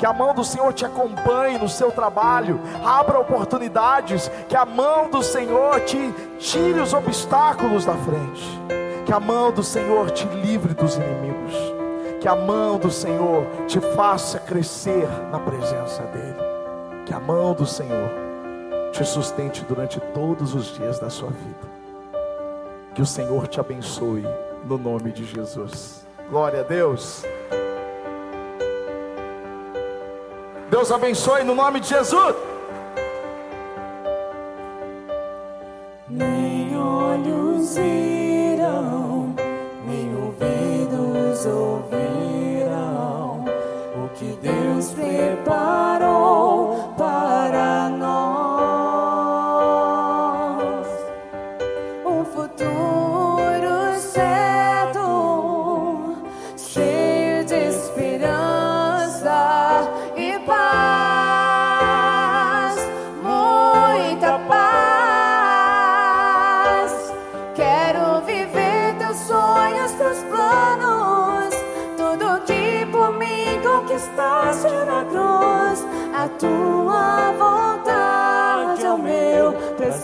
Que 0.00 0.06
a 0.06 0.12
mão 0.12 0.34
do 0.34 0.42
Senhor 0.42 0.72
te 0.72 0.84
acompanhe 0.84 1.58
no 1.58 1.68
seu 1.68 1.92
trabalho, 1.92 2.60
abra 2.84 3.20
oportunidades. 3.20 4.28
Que 4.48 4.56
a 4.56 4.64
mão 4.64 5.08
do 5.08 5.22
Senhor 5.22 5.80
te 5.82 6.12
tire 6.40 6.80
os 6.80 6.92
obstáculos 6.92 7.84
da 7.84 7.94
frente. 7.94 8.60
Que 9.06 9.12
a 9.12 9.20
mão 9.20 9.52
do 9.52 9.62
Senhor 9.62 10.10
te 10.10 10.26
livre 10.26 10.74
dos 10.74 10.96
inimigos 10.96 11.31
que 12.22 12.28
a 12.28 12.36
mão 12.36 12.78
do 12.78 12.88
Senhor 12.88 13.44
te 13.66 13.80
faça 13.96 14.38
crescer 14.38 15.08
na 15.32 15.40
presença 15.40 16.04
dEle. 16.04 16.38
Que 17.04 17.12
a 17.12 17.18
mão 17.18 17.52
do 17.52 17.66
Senhor 17.66 18.08
te 18.92 19.04
sustente 19.04 19.64
durante 19.64 19.98
todos 20.14 20.54
os 20.54 20.72
dias 20.72 21.00
da 21.00 21.10
sua 21.10 21.30
vida. 21.30 21.72
Que 22.94 23.02
o 23.02 23.06
Senhor 23.06 23.48
te 23.48 23.58
abençoe 23.58 24.24
no 24.64 24.78
nome 24.78 25.10
de 25.10 25.24
Jesus. 25.24 26.06
Glória 26.30 26.60
a 26.60 26.62
Deus. 26.62 27.24
Deus 30.70 30.92
abençoe 30.92 31.42
no 31.42 31.56
nome 31.56 31.80
de 31.80 31.88
Jesus. 31.88 32.36
Nem 36.08 36.78
olhos 36.78 37.76
irão, 37.76 39.34
nem 39.84 40.14
ouvidos 40.24 41.46
ouvirão 41.46 41.91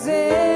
prazer. 0.09 0.48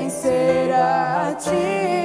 Pertencer 0.00 0.72
a 0.72 1.34
ti, 1.34 1.99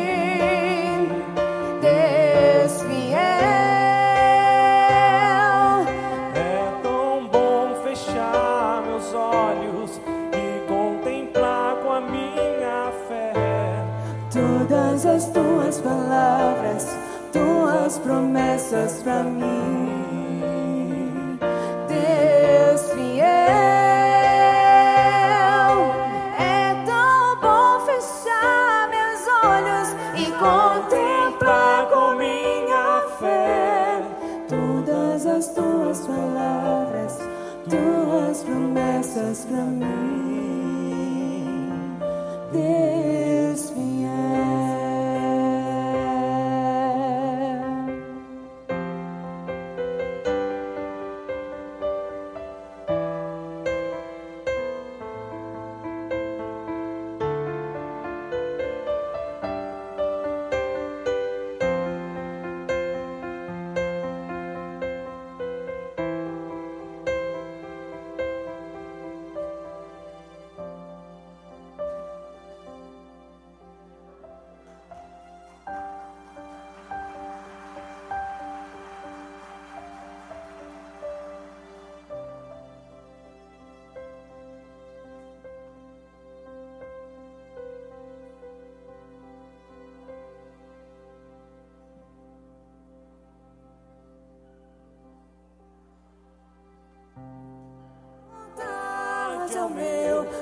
promessas 39.44 40.05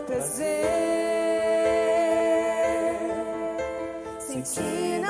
prazer. 0.05 0.63
Sem 4.19 4.41
ti 4.41 5.01